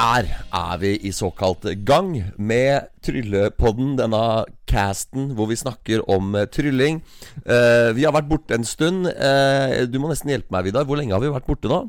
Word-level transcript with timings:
Der 0.00 0.24
er 0.56 0.78
vi 0.80 0.94
i 0.96 1.10
såkalt 1.12 1.66
gang 1.84 2.14
med 2.38 2.86
Tryllepodden, 3.04 3.98
denne 3.98 4.46
casten 4.70 5.34
hvor 5.36 5.50
vi 5.50 5.58
snakker 5.60 6.06
om 6.08 6.32
uh, 6.38 6.46
trylling. 6.48 7.02
Uh, 7.44 7.92
vi 7.92 8.06
har 8.06 8.14
vært 8.16 8.30
borte 8.30 8.56
en 8.56 8.64
stund. 8.64 9.10
Uh, 9.10 9.84
du 9.92 9.98
må 10.00 10.08
nesten 10.08 10.32
hjelpe 10.32 10.54
meg, 10.54 10.70
Vidar. 10.70 10.86
Hvor 10.88 10.96
lenge 10.96 11.12
har 11.12 11.20
vi 11.20 11.34
vært 11.34 11.50
borte 11.50 11.68
nå? 11.68 11.82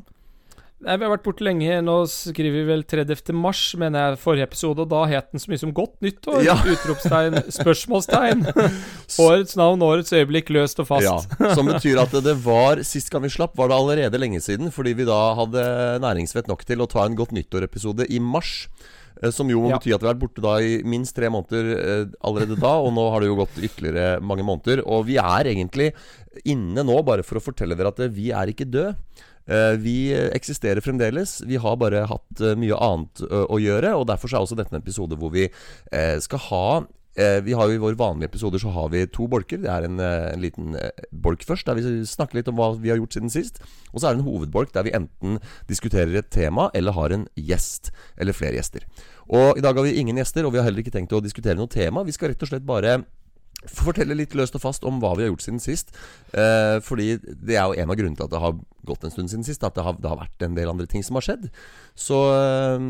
Nei, 0.82 0.96
Vi 0.98 1.04
har 1.06 1.12
vært 1.12 1.22
borte 1.26 1.44
lenge. 1.46 1.76
Nå 1.86 1.92
skriver 2.10 2.56
vi 2.56 2.62
vel 2.66 2.80
30. 2.90 3.30
mars, 3.38 3.60
mener 3.78 4.02
jeg, 4.10 4.18
forrige 4.22 4.46
episode. 4.48 4.82
Og 4.82 4.88
da 4.90 5.04
het 5.12 5.28
den 5.30 5.38
så 5.42 5.52
mye 5.52 5.60
som 5.62 5.72
Godt 5.76 6.00
nyttår! 6.02 6.40
Ja. 6.42 6.56
Utropstegn, 6.58 7.36
spørsmålstegn. 7.58 8.42
Årets 9.22 9.54
navn, 9.60 9.84
årets 9.86 10.10
øyeblikk, 10.18 10.50
løst 10.56 10.82
og 10.82 10.88
fast. 10.90 11.06
Ja, 11.38 11.52
Som 11.54 11.70
betyr 11.70 12.00
at 12.02 12.16
det 12.26 12.34
var 12.42 12.82
Sist 12.88 13.12
gang 13.14 13.22
vi 13.22 13.30
slapp, 13.30 13.54
var 13.60 13.70
det 13.70 13.78
allerede 13.78 14.18
lenge 14.22 14.42
siden. 14.42 14.72
Fordi 14.74 14.96
vi 14.98 15.06
da 15.06 15.20
hadde 15.38 15.62
næringsvett 16.02 16.50
nok 16.50 16.66
til 16.66 16.82
å 16.82 16.90
ta 16.90 17.06
en 17.06 17.14
Godt 17.20 17.30
nyttår-episode 17.38 18.08
i 18.10 18.18
mars. 18.18 18.66
eh, 19.22 19.30
Som 19.30 19.54
jo 19.54 19.62
må 19.62 19.70
Ja. 19.70 19.78
bety 19.78 19.94
at 19.94 20.02
vi 20.02 20.08
har 20.10 20.14
vært 20.16 20.24
borte 20.26 20.42
da 20.42 20.56
i 20.58 20.80
minst 20.82 21.14
tre 21.14 21.30
måneder 21.30 21.72
eh, 21.78 22.06
allerede 22.26 22.58
da. 22.58 22.74
Og 22.82 22.90
nå 22.98 23.06
har 23.14 23.20
det 23.22 23.30
jo 23.30 23.38
gått 23.44 23.62
ytterligere 23.70 24.18
mange 24.20 24.42
måneder. 24.42 24.82
Og 24.82 25.06
vi 25.06 25.14
er 25.22 25.46
egentlig 25.54 25.92
inne 26.44 26.82
nå 26.82 26.98
bare 27.06 27.22
for 27.22 27.38
å 27.38 27.44
fortelle 27.52 27.78
dere 27.78 27.94
at 27.94 28.02
vi 28.10 28.32
er 28.34 28.50
ikke 28.50 28.66
døde. 28.66 28.96
Eh, 29.46 29.76
Vi 29.78 30.12
eksisterer 30.14 30.80
fremdeles. 30.80 31.40
Vi 31.46 31.56
har 31.56 31.76
bare 31.76 32.06
hatt 32.10 32.40
eh, 32.40 32.56
mye 32.58 32.78
annet 32.78 33.22
å 33.26 33.60
gjøre. 33.60 33.94
Og 33.98 34.08
derfor 34.10 34.32
er 34.32 34.42
også 34.42 34.58
dette 34.58 34.74
en 34.74 34.82
episode 34.82 35.18
hvor 35.18 35.32
vi 35.34 35.48
eh, 35.48 36.18
skal 36.22 36.46
ha 36.50 36.66
Vi 37.12 37.52
har 37.52 37.68
jo 37.68 37.74
I 37.76 37.80
våre 37.82 37.98
vanlige 38.00 38.30
episoder 38.30 38.56
så 38.56 38.70
har 38.72 38.86
vi 38.88 39.02
to 39.12 39.26
bolker. 39.28 39.58
Det 39.60 39.68
er 39.68 39.84
en, 39.84 39.98
en 40.00 40.40
liten 40.40 40.72
bolk 41.12 41.42
først, 41.44 41.66
der 41.68 41.76
vi 41.76 42.06
snakker 42.08 42.38
litt 42.38 42.48
om 42.48 42.56
hva 42.56 42.70
vi 42.80 42.88
har 42.88 42.96
gjort 42.96 43.12
siden 43.12 43.28
sist. 43.28 43.60
Og 43.92 44.00
så 44.00 44.08
er 44.08 44.14
det 44.14 44.22
en 44.22 44.30
hovedbolk 44.30 44.72
der 44.72 44.86
vi 44.86 44.94
enten 44.96 45.36
diskuterer 45.68 46.16
et 46.16 46.30
tema 46.32 46.70
eller 46.72 46.96
har 46.96 47.12
en 47.12 47.26
gjest. 47.36 47.92
Eller 48.16 48.32
flere 48.32 48.56
gjester. 48.56 48.88
Og 49.28 49.60
I 49.60 49.64
dag 49.66 49.76
har 49.76 49.84
vi 49.84 49.92
ingen 50.00 50.16
gjester, 50.16 50.48
og 50.48 50.54
vi 50.54 50.62
har 50.62 50.64
heller 50.64 50.80
ikke 50.80 50.94
tenkt 50.96 51.12
å 51.12 51.20
diskutere 51.20 51.60
noe 51.60 51.68
tema. 51.68 52.00
Vi 52.08 52.16
skal 52.16 52.32
rett 52.32 52.48
og 52.48 52.48
slett 52.48 52.64
bare 52.64 53.02
fortelle 53.70 54.16
litt 54.18 54.34
løst 54.38 54.56
og 54.58 54.62
fast 54.64 54.84
om 54.88 54.98
hva 55.02 55.12
vi 55.16 55.24
har 55.26 55.30
gjort 55.32 55.44
siden 55.46 55.60
sist. 55.62 55.94
Eh, 56.34 56.80
fordi 56.82 57.16
det 57.22 57.56
er 57.58 57.66
jo 57.70 57.78
en 57.78 57.90
av 57.92 57.98
grunnene 58.00 58.16
til 58.18 58.26
at 58.26 58.34
det 58.34 58.42
har 58.42 58.56
gått 58.88 59.04
en 59.06 59.14
stund 59.14 59.30
siden 59.30 59.46
sist. 59.46 59.62
At 59.64 59.74
det 59.78 59.84
har, 59.86 59.94
det 60.02 60.10
har 60.10 60.18
vært 60.24 60.46
en 60.48 60.58
del 60.58 60.68
andre 60.72 60.86
ting 60.90 61.04
som 61.06 61.18
har 61.20 61.26
skjedd. 61.28 61.48
Så 61.94 62.18
eh, 62.34 62.86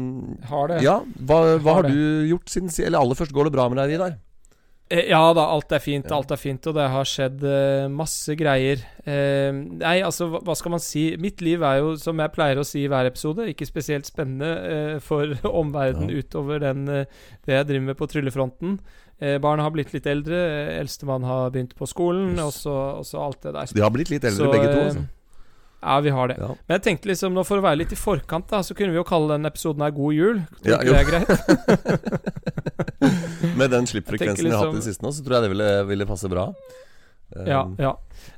Har 0.49 0.69
det. 0.73 0.83
ja, 0.87 1.01
hva, 1.21 1.43
hva 1.59 1.79
Har 1.79 1.83
har 1.83 1.89
det. 1.91 1.97
du 1.97 2.29
gjort 2.33 2.49
siden 2.53 2.71
sist? 2.73 2.87
Eller 2.87 3.03
aller 3.03 3.19
først, 3.19 3.33
går 3.37 3.51
det 3.51 3.57
bra 3.59 3.69
med 3.73 3.83
deg, 3.83 3.97
Vidar? 3.97 4.17
Eh, 4.93 5.07
Ja 5.09 5.21
da, 5.33 5.47
alt 5.55 5.73
er 5.73 5.81
fint, 5.81 6.11
alt 6.13 6.31
er 6.35 6.37
fint, 6.41 6.67
og 6.69 6.75
det 6.77 6.85
har 6.93 7.07
skjedd 7.09 7.45
eh, 7.49 7.87
masse 7.89 8.35
greier. 8.37 8.83
Eh, 9.09 9.49
nei, 9.55 9.95
altså, 10.05 10.27
hva, 10.33 10.41
hva 10.45 10.57
skal 10.59 10.75
man 10.75 10.83
si? 10.85 11.07
Mitt 11.23 11.41
liv 11.41 11.63
er 11.65 11.79
jo, 11.81 11.95
som 12.01 12.21
jeg 12.21 12.33
pleier 12.35 12.61
å 12.61 12.67
si 12.67 12.83
i 12.85 12.91
hver 12.93 13.09
episode, 13.09 13.47
ikke 13.53 13.69
spesielt 13.69 14.09
spennende 14.11 14.51
eh, 14.73 14.99
for 15.01 15.33
omverdenen 15.63 16.13
Ja. 16.13 16.21
utover 16.25 16.61
den, 16.67 16.85
det 16.93 17.57
jeg 17.57 17.69
driver 17.71 17.87
med 17.93 17.97
på 18.03 18.11
tryllefronten. 18.13 18.77
Eh, 19.23 19.37
barna 19.39 19.63
har 19.63 19.71
blitt 19.71 19.93
litt 19.95 20.07
eldre, 20.11 20.35
eh, 20.35 20.81
eldstemann 20.83 21.23
har 21.29 21.51
begynt 21.55 21.77
på 21.79 21.87
skolen, 21.87 22.33
Yes. 22.35 22.43
og 22.43 22.53
så, 22.59 22.75
og 22.99 23.05
så 23.07 23.21
alt 23.23 23.39
det 23.47 23.53
der. 23.55 23.67
De 23.77 23.81
har 23.85 23.91
blitt 23.95 24.11
litt 24.11 24.25
eldre, 24.27 24.49
Så, 24.49 24.51
begge 24.51 24.67
to. 24.73 24.81
eh, 24.81 24.87
Altså. 24.91 25.05
Ja, 25.83 25.97
vi 26.01 26.11
har 26.15 26.29
det. 26.31 26.37
Ja. 26.39 26.47
Men 26.69 26.77
jeg 26.79 26.83
tenkte 26.87 27.09
liksom, 27.11 27.33
nå 27.35 27.43
for 27.45 27.59
å 27.59 27.63
være 27.65 27.77
litt 27.81 27.91
i 27.93 27.97
forkant, 27.99 28.47
da, 28.53 28.61
så 28.63 28.71
kunne 28.79 28.93
vi 28.95 28.99
jo 29.01 29.05
kalle 29.07 29.29
den 29.35 29.47
episoden 29.51 29.83
her 29.83 29.91
God 29.91 30.15
jul. 30.15 30.39
Ja, 30.63 30.77
det 30.79 30.95
er 30.95 31.05
greit? 31.11 31.29
Med 33.59 33.71
den 33.73 33.87
slippfrekvensen 33.91 34.45
vi 34.47 34.51
har 34.51 34.59
hatt 34.59 34.69
i 34.69 34.71
liksom- 34.71 34.75
det 34.79 34.83
siste 34.87 35.03
nå, 35.03 35.11
så 35.13 35.23
tror 35.25 35.35
jeg 35.39 35.43
det 35.43 35.51
ville, 35.57 35.71
ville 35.91 36.07
passe 36.07 36.29
bra. 36.31 36.47
Eh, 37.35 37.47
Ja, 37.49 37.67
ja. 37.79 37.95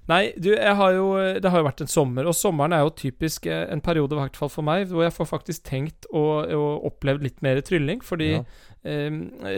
Nei, 0.08 0.32
du, 0.38 0.50
jeg 0.54 0.74
har 0.76 0.92
jo 0.92 1.14
Det 1.40 1.50
har 1.50 1.58
jo 1.60 1.64
vært 1.68 1.80
en 1.82 1.86
sommer, 1.90 2.24
og 2.26 2.32
sommeren 2.34 2.72
er 2.72 2.80
jo 2.84 2.90
typisk 2.90 3.46
eh, 3.46 3.66
en 3.72 3.80
periode, 3.80 4.12
i 4.12 4.16
hvert 4.20 4.36
fall 4.36 4.48
for 4.48 4.62
meg, 4.62 4.86
hvor 4.88 5.02
jeg 5.02 5.12
får 5.12 5.26
faktisk 5.28 5.62
tenkt 5.64 6.06
og, 6.12 6.48
og 6.54 6.84
opplevd 6.92 7.22
litt 7.22 7.42
mer 7.42 7.60
trylling. 7.60 8.00
Fordi 8.02 8.30
Ja. 8.38 8.42
Eh, 8.84 9.10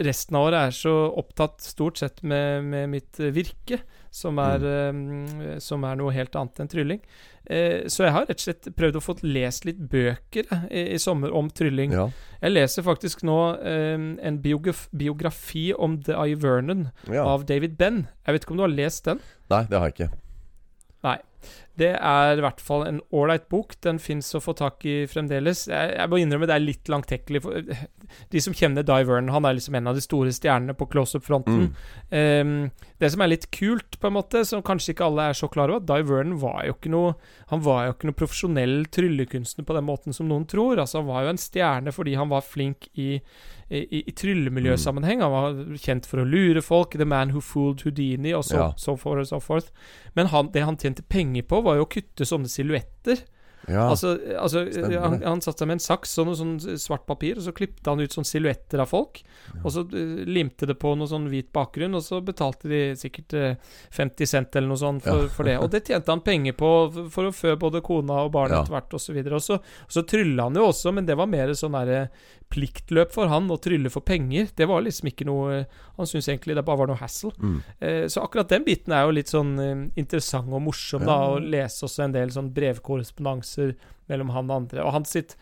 resten 0.07 0.37
av 0.39 0.49
året 0.49 0.59
er 0.67 0.75
så 0.75 0.95
opptatt 1.19 1.61
stort 1.63 2.01
sett 2.01 2.23
med, 2.23 2.65
med 2.67 2.89
mitt 2.95 3.19
virke, 3.35 3.81
som 4.13 4.39
er, 4.41 4.63
eh, 4.65 5.57
som 5.63 5.85
er 5.87 5.99
noe 5.99 6.15
helt 6.15 6.35
annet 6.39 6.63
enn 6.63 6.71
trylling. 6.71 7.01
Eh, 7.47 7.87
så 7.87 8.03
jeg 8.07 8.15
har 8.15 8.25
rett 8.27 8.41
og 8.41 8.43
slett 8.43 8.69
prøvd 8.75 8.99
å 8.99 9.03
få 9.03 9.17
lest 9.23 9.67
litt 9.67 9.79
bøker 9.91 10.49
eh, 10.51 10.67
i, 10.67 10.83
i 10.97 10.99
sommer 10.99 11.31
om 11.35 11.51
trylling. 11.53 11.95
Ja. 11.95 12.09
Jeg 12.41 12.55
leser 12.55 12.83
faktisk 12.87 13.23
nå 13.27 13.39
eh, 13.61 13.95
en 13.95 14.41
biograf 14.43 14.87
biografi 14.91 15.69
om 15.73 16.01
The 16.03 16.17
Eye 16.17 16.39
Vernon 16.39 16.89
ja. 17.07 17.23
av 17.23 17.47
David 17.47 17.77
Benn. 17.79 18.05
Jeg 18.25 18.35
vet 18.35 18.47
ikke 18.47 18.57
om 18.57 18.63
du 18.63 18.67
har 18.67 18.75
lest 18.75 19.07
den? 19.07 19.23
Nei, 19.53 19.63
det 19.69 19.79
har 19.79 19.91
jeg 19.91 19.99
ikke. 19.99 20.13
Det 21.77 21.91
er 21.93 22.39
i 22.39 22.41
hvert 22.41 22.61
fall 22.63 22.87
en 22.87 22.99
ålreit 23.13 23.45
bok. 23.53 23.75
Den 23.85 23.99
fins 24.01 24.31
å 24.33 24.41
få 24.41 24.55
tak 24.57 24.81
i 24.89 24.95
fremdeles. 25.09 25.67
Jeg, 25.69 25.91
jeg 25.93 26.09
må 26.09 26.17
innrømme 26.17 26.47
det 26.49 26.55
er 26.55 26.63
litt 26.63 26.89
langtekkelig. 26.89 27.43
De 28.33 28.41
som 28.41 28.55
kjenner 28.57 28.85
Di 28.87 28.97
Vernon, 29.05 29.29
han 29.35 29.45
er 29.45 29.57
liksom 29.57 29.77
en 29.77 29.91
av 29.91 29.97
de 29.97 30.01
store 30.01 30.33
stjernene 30.33 30.73
på 30.77 30.87
close-up-fronten. 30.89 31.67
Mm. 31.67 31.75
Um, 32.09 32.87
det 32.97 33.11
som 33.13 33.21
er 33.21 33.29
litt 33.29 33.49
kult, 33.53 33.99
på 34.01 34.09
en 34.09 34.15
måte, 34.15 34.41
som 34.47 34.63
kanskje 34.65 34.95
ikke 34.95 35.05
alle 35.05 35.27
er 35.29 35.37
så 35.37 35.49
klar 35.53 35.69
over, 35.69 35.83
at 35.83 35.89
Di 35.91 36.07
Vernon 36.07 36.39
var 36.41 36.63
jo 36.65 36.77
ikke 36.77 36.93
noe 36.93 37.13
Han 37.51 37.61
var 37.63 37.85
jo 37.85 37.93
ikke 37.93 38.09
noe 38.09 38.17
profesjonell 38.17 38.75
tryllekunstner 38.91 39.67
på 39.67 39.75
den 39.77 39.85
måten 39.87 40.15
som 40.15 40.31
noen 40.31 40.47
tror. 40.49 40.81
Altså 40.81 41.03
Han 41.03 41.11
var 41.11 41.27
jo 41.27 41.35
en 41.35 41.41
stjerne 41.41 41.93
fordi 41.93 42.17
han 42.17 42.31
var 42.33 42.47
flink 42.47 42.89
i, 42.97 43.19
i, 43.69 44.03
i 44.07 44.11
tryllemiljøsammenheng. 44.15 45.21
Han 45.21 45.31
var 45.33 45.77
kjent 45.83 46.05
for 46.07 46.23
å 46.23 46.27
lure 46.27 46.61
folk. 46.63 46.97
The 46.97 47.05
Man 47.05 47.33
Who 47.35 47.41
Fooled 47.43 47.83
Houdini, 47.85 48.33
og 48.33 48.43
så, 48.47 48.57
Ja. 48.57 48.73
so 48.77 48.95
forth 48.95 49.19
og 49.19 49.27
so 49.27 49.39
forth. 49.39 49.71
Men 50.15 50.27
han, 50.27 50.51
det 50.53 50.63
han 50.65 50.77
tjente 50.77 51.03
penger 51.03 51.43
på, 51.43 51.63
var 51.63 51.75
jo 51.81 51.85
å 51.87 51.89
kutte 51.91 52.25
sånne 52.25 52.47
silhuetter. 52.51 53.25
Ja. 53.67 53.89
Altså, 53.89 54.13
altså 54.39 54.61
han, 55.01 55.17
han 55.25 55.41
satte 55.43 55.59
seg 55.59 55.67
med 55.67 55.75
en 55.75 55.81
saks 55.83 56.13
og 56.21 56.27
noe 56.29 56.37
sånn 56.39 56.53
svart 56.79 57.03
papir, 57.09 57.35
og 57.35 57.43
så 57.43 57.51
klippte 57.51 57.89
han 57.91 57.99
ut 57.99 58.13
sånne 58.15 58.29
silhuetter 58.29 58.79
av 58.79 58.87
folk. 58.87 59.19
Og 59.59 59.73
så 59.73 59.81
eh, 59.91 60.21
limte 60.23 60.69
det 60.69 60.77
på 60.79 60.93
noe 60.95 61.09
sånn 61.09 61.25
hvit 61.27 61.49
bakgrunn, 61.51 61.97
og 61.97 62.05
så 62.05 62.21
betalte 62.23 62.69
de 62.71 62.79
sikkert 62.95 63.33
eh, 63.35 63.57
50 63.91 64.25
cent 64.31 64.55
eller 64.55 64.71
noe 64.71 64.79
sånt 64.79 65.03
for, 65.03 65.25
Ja. 65.25 65.33
for 65.35 65.43
det. 65.49 65.57
Og 65.59 65.67
det 65.73 65.83
tjente 65.89 66.13
han 66.13 66.23
penger 66.23 66.55
på 66.55 66.71
for, 67.11 67.27
å 67.27 67.35
fø 67.35 67.57
både 67.59 67.81
kona 67.83 68.21
og 68.23 68.31
barnet 68.37 68.55
Ja. 68.55 68.61
etter 68.63 68.77
hvert, 68.77 68.93
osv. 69.01 69.19
Og 69.35 69.43
så, 69.43 69.59
og 69.59 69.91
så 69.97 70.05
trylla 70.07 70.47
han 70.47 70.55
jo 70.61 70.69
også, 70.69 70.93
men 70.95 71.05
det 71.09 71.17
var 71.19 71.27
mer 71.27 71.51
sånn 71.57 71.75
derre 71.75 72.05
pliktløp 72.53 73.11
for 73.13 73.27
han 73.31 73.49
å 73.51 73.59
trylle 73.61 73.91
for 73.93 74.05
penger. 74.07 74.49
Det 74.55 74.67
var 74.69 74.85
liksom 74.85 75.09
ikke 75.11 75.27
noe 75.27 75.65
Han 75.97 76.07
syntes 76.07 76.29
egentlig 76.29 76.55
det 76.55 76.63
bare 76.67 76.77
var 76.83 76.91
noe 76.91 76.99
hassle. 77.01 77.31
Mm. 77.41 77.61
Eh, 77.79 78.03
så 78.07 78.21
akkurat 78.21 78.49
den 78.49 78.65
biten 78.67 78.93
er 78.93 79.07
jo 79.07 79.15
litt 79.17 79.31
sånn 79.33 79.53
eh, 79.59 79.85
interessant 79.97 80.51
og 80.53 80.61
morsom, 80.61 81.05
da, 81.05 81.15
Ja. 81.17 81.31
å 81.33 81.39
lese 81.41 81.87
også 81.87 82.03
en 82.05 82.13
del 82.13 82.29
sånn 82.29 82.53
brevkorrespondanser 82.53 83.75
mellom 84.07 84.29
han 84.29 84.51
og 84.51 84.61
andre. 84.61 84.85
Og 84.85 84.93
han 84.93 85.05
sitt 85.05 85.35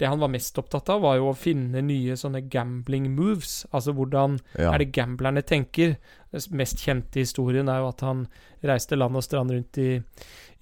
det 0.00 0.08
han 0.08 0.18
var 0.18 0.32
mest 0.32 0.56
opptatt 0.58 0.88
av, 0.90 1.02
var 1.04 1.18
jo 1.18 1.28
å 1.30 1.36
finne 1.36 1.82
nye 1.84 2.16
sånne 2.18 2.40
gambling 2.50 3.10
moves. 3.14 3.60
Altså 3.70 3.92
hvordan 3.94 4.40
ja. 4.58 4.72
er 4.72 4.82
det 4.82 4.92
gamblerne 4.96 5.44
tenker? 5.46 5.96
Den 6.32 6.56
mest 6.56 6.80
kjente 6.80 7.20
historien 7.20 7.68
er 7.68 7.82
jo 7.82 7.90
at 7.90 8.02
han 8.06 8.24
reiste 8.64 8.96
land 8.96 9.18
og 9.18 9.24
strand 9.24 9.52
rundt 9.52 9.78
i, 9.82 9.90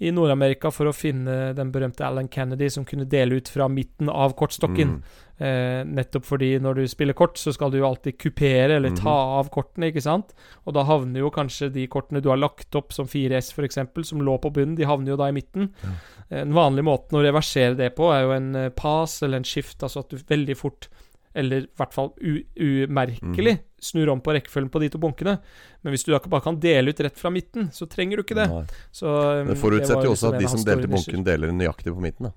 i 0.03 0.11
Nord-Amerika 0.15 0.73
for 0.75 0.91
å 0.91 0.95
finne 0.97 1.53
den 1.57 1.71
berømte 1.73 2.07
Alan 2.07 2.31
Kennedy 2.33 2.71
som 2.73 2.87
kunne 2.89 3.07
dele 3.11 3.39
ut 3.39 3.51
fra 3.53 3.69
midten 3.71 4.11
av 4.11 4.35
kortstokken. 4.39 4.97
Mm. 4.99 5.27
Eh, 5.41 5.83
nettopp 5.89 6.27
fordi 6.29 6.51
når 6.61 6.81
du 6.81 6.89
spiller 6.91 7.17
kort, 7.17 7.39
så 7.41 7.53
skal 7.57 7.73
du 7.73 7.79
jo 7.79 7.87
alltid 7.89 8.19
kupere 8.21 8.77
eller 8.77 8.97
ta 8.99 9.15
av 9.39 9.49
kortene, 9.53 9.89
ikke 9.89 10.03
sant? 10.05 10.35
Og 10.67 10.75
da 10.77 10.85
havner 10.89 11.23
jo 11.23 11.31
kanskje 11.33 11.71
de 11.73 11.87
kortene 11.93 12.21
du 12.21 12.29
har 12.29 12.41
lagt 12.41 12.77
opp, 12.77 12.93
som 12.93 13.09
4S 13.09 13.55
f.eks., 13.55 13.81
som 14.11 14.25
lå 14.27 14.37
på 14.43 14.53
bunnen, 14.53 14.77
de 14.77 14.89
havner 14.89 15.15
jo 15.15 15.21
da 15.21 15.31
i 15.31 15.37
midten. 15.37 15.71
Ja. 15.81 15.95
En 16.43 16.53
vanlig 16.57 16.85
måte 16.87 17.17
å 17.17 17.25
reversere 17.25 17.79
det 17.79 17.95
på 17.97 18.11
er 18.13 18.27
jo 18.27 18.35
en 18.37 18.51
eh, 18.67 18.73
pass 18.75 19.23
eller 19.25 19.41
en 19.41 19.49
skift, 19.49 19.79
altså 19.81 20.05
at 20.05 20.13
du 20.13 20.21
veldig 20.21 20.59
fort 20.61 20.91
eller 21.35 21.67
i 21.67 21.71
hvert 21.79 21.95
fall 21.95 22.11
umerkelig 22.59 23.59
snur 23.81 24.11
om 24.13 24.21
på 24.21 24.35
rekkefølgen 24.35 24.71
på 24.73 24.81
de 24.83 24.89
to 24.93 24.99
bunkene. 25.01 25.39
Men 25.83 25.95
hvis 25.95 26.05
du 26.05 26.13
da 26.13 26.21
bare 26.27 26.45
kan 26.45 26.59
dele 26.61 26.93
ut 26.93 27.01
rett 27.01 27.19
fra 27.19 27.31
midten, 27.33 27.71
så 27.73 27.89
trenger 27.89 28.21
du 28.21 28.25
ikke 28.25 28.37
det. 28.37 28.49
Så, 28.93 29.09
um, 29.41 29.49
Det 29.49 29.59
forutsetter 29.61 30.05
jo 30.09 30.15
også 30.17 30.33
liksom 30.33 30.35
at 30.35 30.41
de 30.43 30.49
som 30.53 30.65
delte 30.67 30.91
bunken, 30.91 31.25
deler 31.25 31.53
nøyaktig 31.55 31.95
på 31.95 32.03
midten. 32.03 32.31
da 32.31 32.33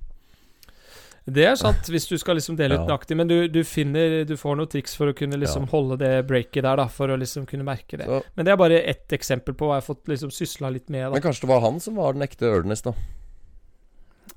Det 1.26 1.46
er 1.48 1.56
sant, 1.56 1.88
hvis 1.88 2.06
du 2.10 2.18
skal 2.20 2.36
liksom 2.36 2.58
dele 2.60 2.76
ut 2.76 2.82
Ja. 2.82 2.86
nøyaktig. 2.98 3.16
Men 3.16 3.28
du, 3.28 3.48
du 3.48 3.64
finner 3.64 4.26
Du 4.26 4.36
får 4.36 4.58
noen 4.58 4.68
triks 4.70 4.96
for 4.96 5.08
å 5.08 5.16
kunne 5.16 5.40
liksom 5.40 5.64
Ja. 5.64 5.72
holde 5.72 5.98
det 5.98 6.28
breaket 6.28 6.64
der, 6.64 6.76
da. 6.76 6.88
For 6.88 7.08
å 7.08 7.18
liksom 7.18 7.46
kunne 7.48 7.64
merke 7.64 7.98
det. 7.98 8.06
Så, 8.06 8.24
Men 8.36 8.46
det 8.46 8.52
er 8.52 8.58
bare 8.58 8.82
ett 8.84 9.08
eksempel 9.10 9.56
på 9.56 9.66
hva 9.68 9.80
jeg 9.80 9.88
har 9.88 9.96
fått 9.96 10.08
liksom 10.08 10.30
sysla 10.32 10.72
litt 10.72 10.90
med. 10.90 11.12
men 11.12 11.22
kanskje 11.22 11.42
det 11.42 11.50
var 11.50 11.62
han 11.62 11.80
som 11.80 11.96
var 11.96 12.14
den 12.14 12.22
ekte 12.24 12.44
Ørnes, 12.52 12.82
da. 12.84 12.94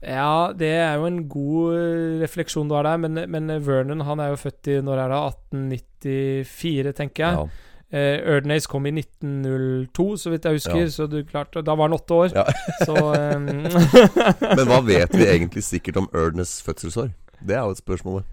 Ja, 0.04 0.52
det 0.52 0.72
er 0.76 0.98
jo 1.00 1.06
en 1.08 1.22
god 1.30 1.76
eh, 1.78 2.18
refleksjon 2.20 2.68
du 2.68 2.74
har 2.76 2.84
der, 2.84 2.98
men, 3.00 3.22
men 3.32 3.48
Vernon 3.64 4.04
han 4.04 4.20
er 4.20 4.34
jo 4.34 4.42
født 4.42 4.68
i 4.68 4.80
Når 4.84 5.00
er 5.06 5.14
det? 5.14 5.22
1894, 5.62 6.92
tenker 6.98 7.24
jeg. 7.24 7.38
Ja. 7.40 7.66
Eh, 7.96 8.18
Erdnase 8.34 8.68
kom 8.68 8.86
i 8.88 8.92
1902, 8.92 10.06
så 10.18 10.32
vidt 10.32 10.46
jeg 10.48 10.58
husker. 10.58 10.80
Ja. 10.82 10.92
Så 10.92 11.06
du 11.10 11.20
klarte 11.24 11.62
Da 11.64 11.76
var 11.78 11.88
han 11.88 11.96
åtte 11.96 12.14
år. 12.14 12.32
Ja. 12.34 12.46
så 12.84 12.96
um, 12.96 13.46
Men 14.58 14.64
hva 14.68 14.80
vet 14.86 15.14
vi 15.14 15.28
egentlig 15.30 15.64
sikkert 15.64 16.00
om 16.02 16.08
Ernests 16.12 16.64
fødselsår? 16.66 17.12
Det 17.40 17.54
er 17.54 17.62
jo 17.62 17.76
et 17.76 17.82
spørsmål. 17.82 18.24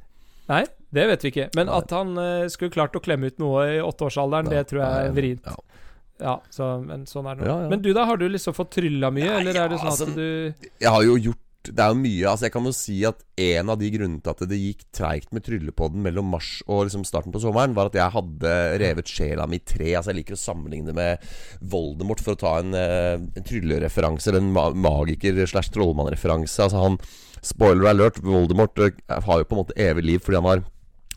Nei, 0.49 0.63
det 0.91 1.05
vet 1.07 1.23
vi 1.23 1.31
ikke. 1.31 1.47
Men 1.55 1.69
Nei. 1.69 1.77
at 1.79 1.93
han 1.95 2.17
eh, 2.19 2.47
skulle 2.51 2.73
klart 2.73 2.97
å 2.97 3.01
klemme 3.03 3.29
ut 3.31 3.39
noe 3.39 3.67
i 3.77 3.79
åtteårsalderen, 3.83 4.51
det 4.51 4.65
tror 4.71 4.83
jeg 4.83 5.07
er 5.07 5.15
vrient. 5.15 5.47
Ja. 5.47 5.79
Ja, 6.23 6.33
så, 6.53 6.75
men 6.79 7.07
sånn 7.09 7.25
er 7.27 7.39
det 7.39 7.43
nå. 7.43 7.49
Ja, 7.49 7.55
ja. 7.65 7.69
Men 7.71 7.81
du, 7.83 7.89
da? 7.95 8.05
Har 8.07 8.19
du 8.21 8.27
liksom 8.29 8.55
fått 8.55 8.75
trylla 8.77 9.09
mye, 9.11 9.25
Nei, 9.27 9.39
eller 9.41 9.57
er 9.63 9.71
det 9.73 9.79
sånn 9.81 9.89
altså, 9.91 10.07
at 10.07 10.15
du 10.15 10.69
Jeg 10.83 10.91
har 10.93 11.03
jo 11.03 11.17
gjort 11.19 11.41
Det 11.63 11.79
er 11.79 11.93
jo 11.93 11.99
mye 11.99 12.27
Altså 12.27 12.47
Jeg 12.47 12.53
kan 12.55 12.65
jo 12.67 12.73
si 12.75 12.95
at 13.07 13.21
en 13.39 13.71
av 13.71 13.79
de 13.79 13.89
grunnene 13.93 14.19
til 14.23 14.33
at 14.33 14.41
det 14.51 14.59
gikk 14.59 14.81
treigt 14.95 15.29
med 15.35 15.45
Tryllepodden 15.45 16.03
mellom 16.03 16.27
mars 16.33 16.57
og 16.67 16.83
liksom 16.85 17.05
starten 17.07 17.33
på 17.33 17.39
sommeren, 17.43 17.75
var 17.77 17.89
at 17.89 17.95
jeg 17.97 18.13
hadde 18.13 18.51
revet 18.81 19.09
sjela 19.09 19.47
mi 19.49 19.57
i 19.61 19.63
tre. 19.63 19.93
Altså 19.95 20.11
Jeg 20.11 20.19
liker 20.19 20.37
å 20.37 20.41
sammenligne 20.41 20.95
med 20.95 21.23
Voldemort, 21.61 22.21
for 22.23 22.35
å 22.35 22.41
ta 22.43 22.57
en, 22.59 22.75
eh, 22.77 23.15
en 23.15 23.47
tryllereferanse. 23.47 24.29
Eller 24.29 24.43
en 24.43 24.77
magiker 24.83 25.39
slash 25.49 25.71
trollmann-referanse. 25.73 26.67
Altså 26.67 26.83
han 26.83 26.99
Spoiler 27.43 27.89
alert, 27.89 28.21
Voldemort 28.23 28.77
eh, 28.79 28.99
har 29.09 29.41
jo 29.41 29.47
på 29.47 29.57
en 29.57 29.63
måte 29.63 29.79
evig 29.79 30.05
liv 30.05 30.23
fordi 30.23 30.39
han 30.39 30.51
har 30.51 30.67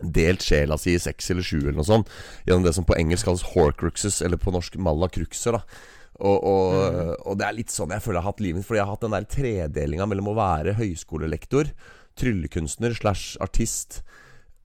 delt 0.00 0.44
sjela 0.44 0.76
si 0.80 0.96
i 0.96 1.00
seks 1.00 1.30
eller 1.32 1.46
sju 1.46 1.58
eller 1.60 1.78
noe 1.80 1.88
sånt. 1.88 2.16
Gjennom 2.46 2.64
det 2.66 2.74
som 2.76 2.86
på 2.88 2.96
engelsk 2.98 3.28
kalles 3.28 3.44
horcruxes, 3.54 4.22
eller 4.24 4.40
på 4.40 4.54
norsk 4.54 4.78
malakruxer. 4.80 5.58
da 5.60 5.94
og, 6.16 6.36
og, 6.48 6.76
mm. 6.76 7.10
og, 7.26 7.34
det 7.36 7.46
er 7.46 7.56
litt 7.58 7.72
sånn 7.72 7.92
jeg 7.92 8.04
føler 8.04 8.18
jeg 8.18 8.24
har 8.24 8.32
hatt 8.32 8.44
livet 8.44 8.60
mitt. 8.60 8.68
Fordi 8.68 8.80
jeg 8.80 8.86
har 8.86 8.94
hatt 8.94 9.04
den 9.04 9.16
der 9.16 9.28
tredelinga 9.36 10.08
mellom 10.08 10.30
å 10.32 10.38
være 10.38 10.76
høyskolelektor, 10.78 11.72
tryllekunstner 12.16 12.96
slash 12.96 13.36
artist 13.44 14.00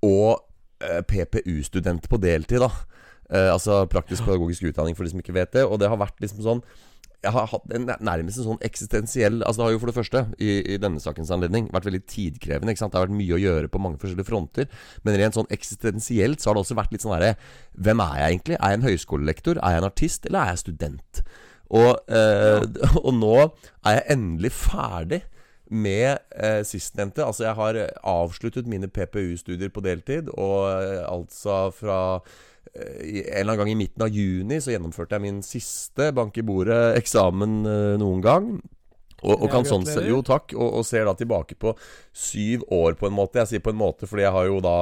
og 0.06 0.40
eh, 0.84 1.02
PPU-student 1.08 2.08
på 2.12 2.22
deltid. 2.24 2.64
da 2.64 2.72
eh, 3.30 3.50
Altså 3.52 3.84
praktisk 3.92 4.26
pedagogisk 4.28 4.70
utdanning, 4.72 4.96
for 4.96 5.06
de 5.06 5.14
som 5.14 5.24
ikke 5.24 5.36
vet 5.36 5.52
det. 5.58 5.66
Og 5.68 5.82
det 5.82 5.92
har 5.92 6.00
vært 6.00 6.24
liksom 6.24 6.46
sånn 6.46 6.64
jeg 7.22 7.34
har 7.36 7.50
hatt 7.52 7.74
en 7.76 7.86
nærmest 8.02 8.42
en 8.42 8.48
sånn 8.48 8.64
eksistensiell 8.66 9.44
Altså 9.46 9.60
Det 9.60 9.66
har 9.66 9.74
jo 9.76 9.82
for 9.84 9.92
det 9.92 9.98
første, 9.98 10.24
i, 10.42 10.50
i, 10.74 10.78
denne 10.82 11.02
sakens 11.04 11.30
anledning, 11.34 11.68
vært 11.74 11.86
veldig 11.90 12.02
tidkrevende. 12.10 12.74
ikke 12.74 12.82
sant? 12.82 12.96
Det 12.96 13.00
har 13.00 13.06
vært 13.06 13.20
mye 13.20 13.38
å 13.38 13.42
gjøre 13.42 13.70
på 13.72 13.82
mange 13.84 14.02
forskjellige 14.02 14.30
fronter. 14.30 14.70
Men 15.06 15.20
rent 15.22 15.38
sånn 15.38 15.50
eksistensielt 15.54 16.42
så 16.42 16.50
har 16.50 16.58
det 16.58 16.66
også 16.66 16.80
vært 16.80 16.96
litt 16.96 17.06
sånn 17.06 17.14
herre 17.14 17.36
Hvem 17.78 18.02
er 18.08 18.18
jeg 18.18 18.36
egentlig? 18.36 18.58
Er 18.58 18.74
jeg 18.74 18.80
en 18.80 18.88
høyskolelektor? 18.90 19.62
Er 19.62 19.76
jeg 19.76 19.84
en 19.84 19.90
artist? 19.92 20.26
Eller 20.30 20.42
er 20.42 20.54
jeg 20.54 20.64
student? 20.64 21.22
Og, 21.72 21.92
eh, 22.12 22.66
og 23.06 23.14
nå 23.20 23.36
er 23.38 24.00
jeg 24.00 24.08
endelig 24.18 24.54
ferdig 24.58 25.22
med 25.72 26.18
eh, 26.36 26.62
sistnevnte. 26.68 27.24
Altså, 27.24 27.46
jeg 27.46 27.56
har 27.56 27.82
avsluttet 28.02 28.68
mine 28.68 28.90
PPU-studier 28.92 29.72
på 29.72 29.86
deltid, 29.86 30.34
og 30.34 30.66
eh, 30.74 31.06
altså 31.06 31.68
fra 31.76 32.00
en 32.72 32.86
eller 33.04 33.42
annen 33.44 33.58
gang 33.60 33.72
i 33.74 33.80
midten 33.80 34.06
av 34.06 34.14
juni 34.16 34.62
så 34.64 34.72
gjennomførte 34.72 35.18
jeg 35.18 35.26
min 35.26 35.42
siste 35.44 36.12
bank 36.16 36.38
i 36.40 36.46
bordet-eksamen 36.48 37.58
uh, 37.68 37.96
noen 38.00 38.24
gang. 38.24 38.54
Og, 39.22 39.36
og 39.36 39.48
kan 39.54 39.68
sånn 39.68 39.86
se, 39.86 40.02
Jo, 40.08 40.22
takk. 40.26 40.56
Og, 40.58 40.80
og, 40.80 40.86
ser 40.88 41.06
da 41.06 41.14
tilbake 41.18 41.58
på 41.60 41.76
syv 42.16 42.66
år, 42.74 42.96
på 42.98 43.10
en 43.10 43.18
måte. 43.18 43.42
Jeg 43.44 43.54
sier 43.54 43.64
på 43.64 43.74
en 43.74 43.82
måte 43.82 44.10
fordi 44.10 44.26
jeg 44.26 44.36
har 44.38 44.48
jo 44.50 44.62
da 44.64 44.76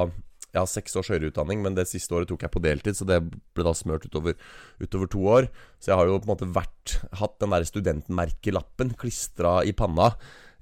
Jeg 0.50 0.58
har 0.58 0.70
seks 0.70 0.96
års 0.98 1.10
høyere 1.12 1.28
utdanning, 1.30 1.60
men 1.62 1.76
det 1.76 1.86
siste 1.86 2.14
året 2.16 2.26
tok 2.30 2.42
jeg 2.42 2.50
på 2.50 2.62
deltid, 2.64 2.96
så 2.98 3.04
det 3.06 3.20
ble 3.22 3.62
da 3.62 3.70
smørt 3.76 4.08
utover, 4.08 4.34
utover 4.82 5.10
to 5.10 5.20
år. 5.30 5.50
Så 5.78 5.92
jeg 5.92 6.00
har 6.00 6.08
jo 6.08 6.16
på 6.18 6.26
en 6.26 6.32
måte 6.32 6.48
vært 6.50 6.96
hatt 7.20 7.36
den 7.38 7.54
der 7.54 7.66
studentmerkelappen 7.68 8.96
klistra 8.98 9.60
i 9.62 9.70
panna 9.78 10.08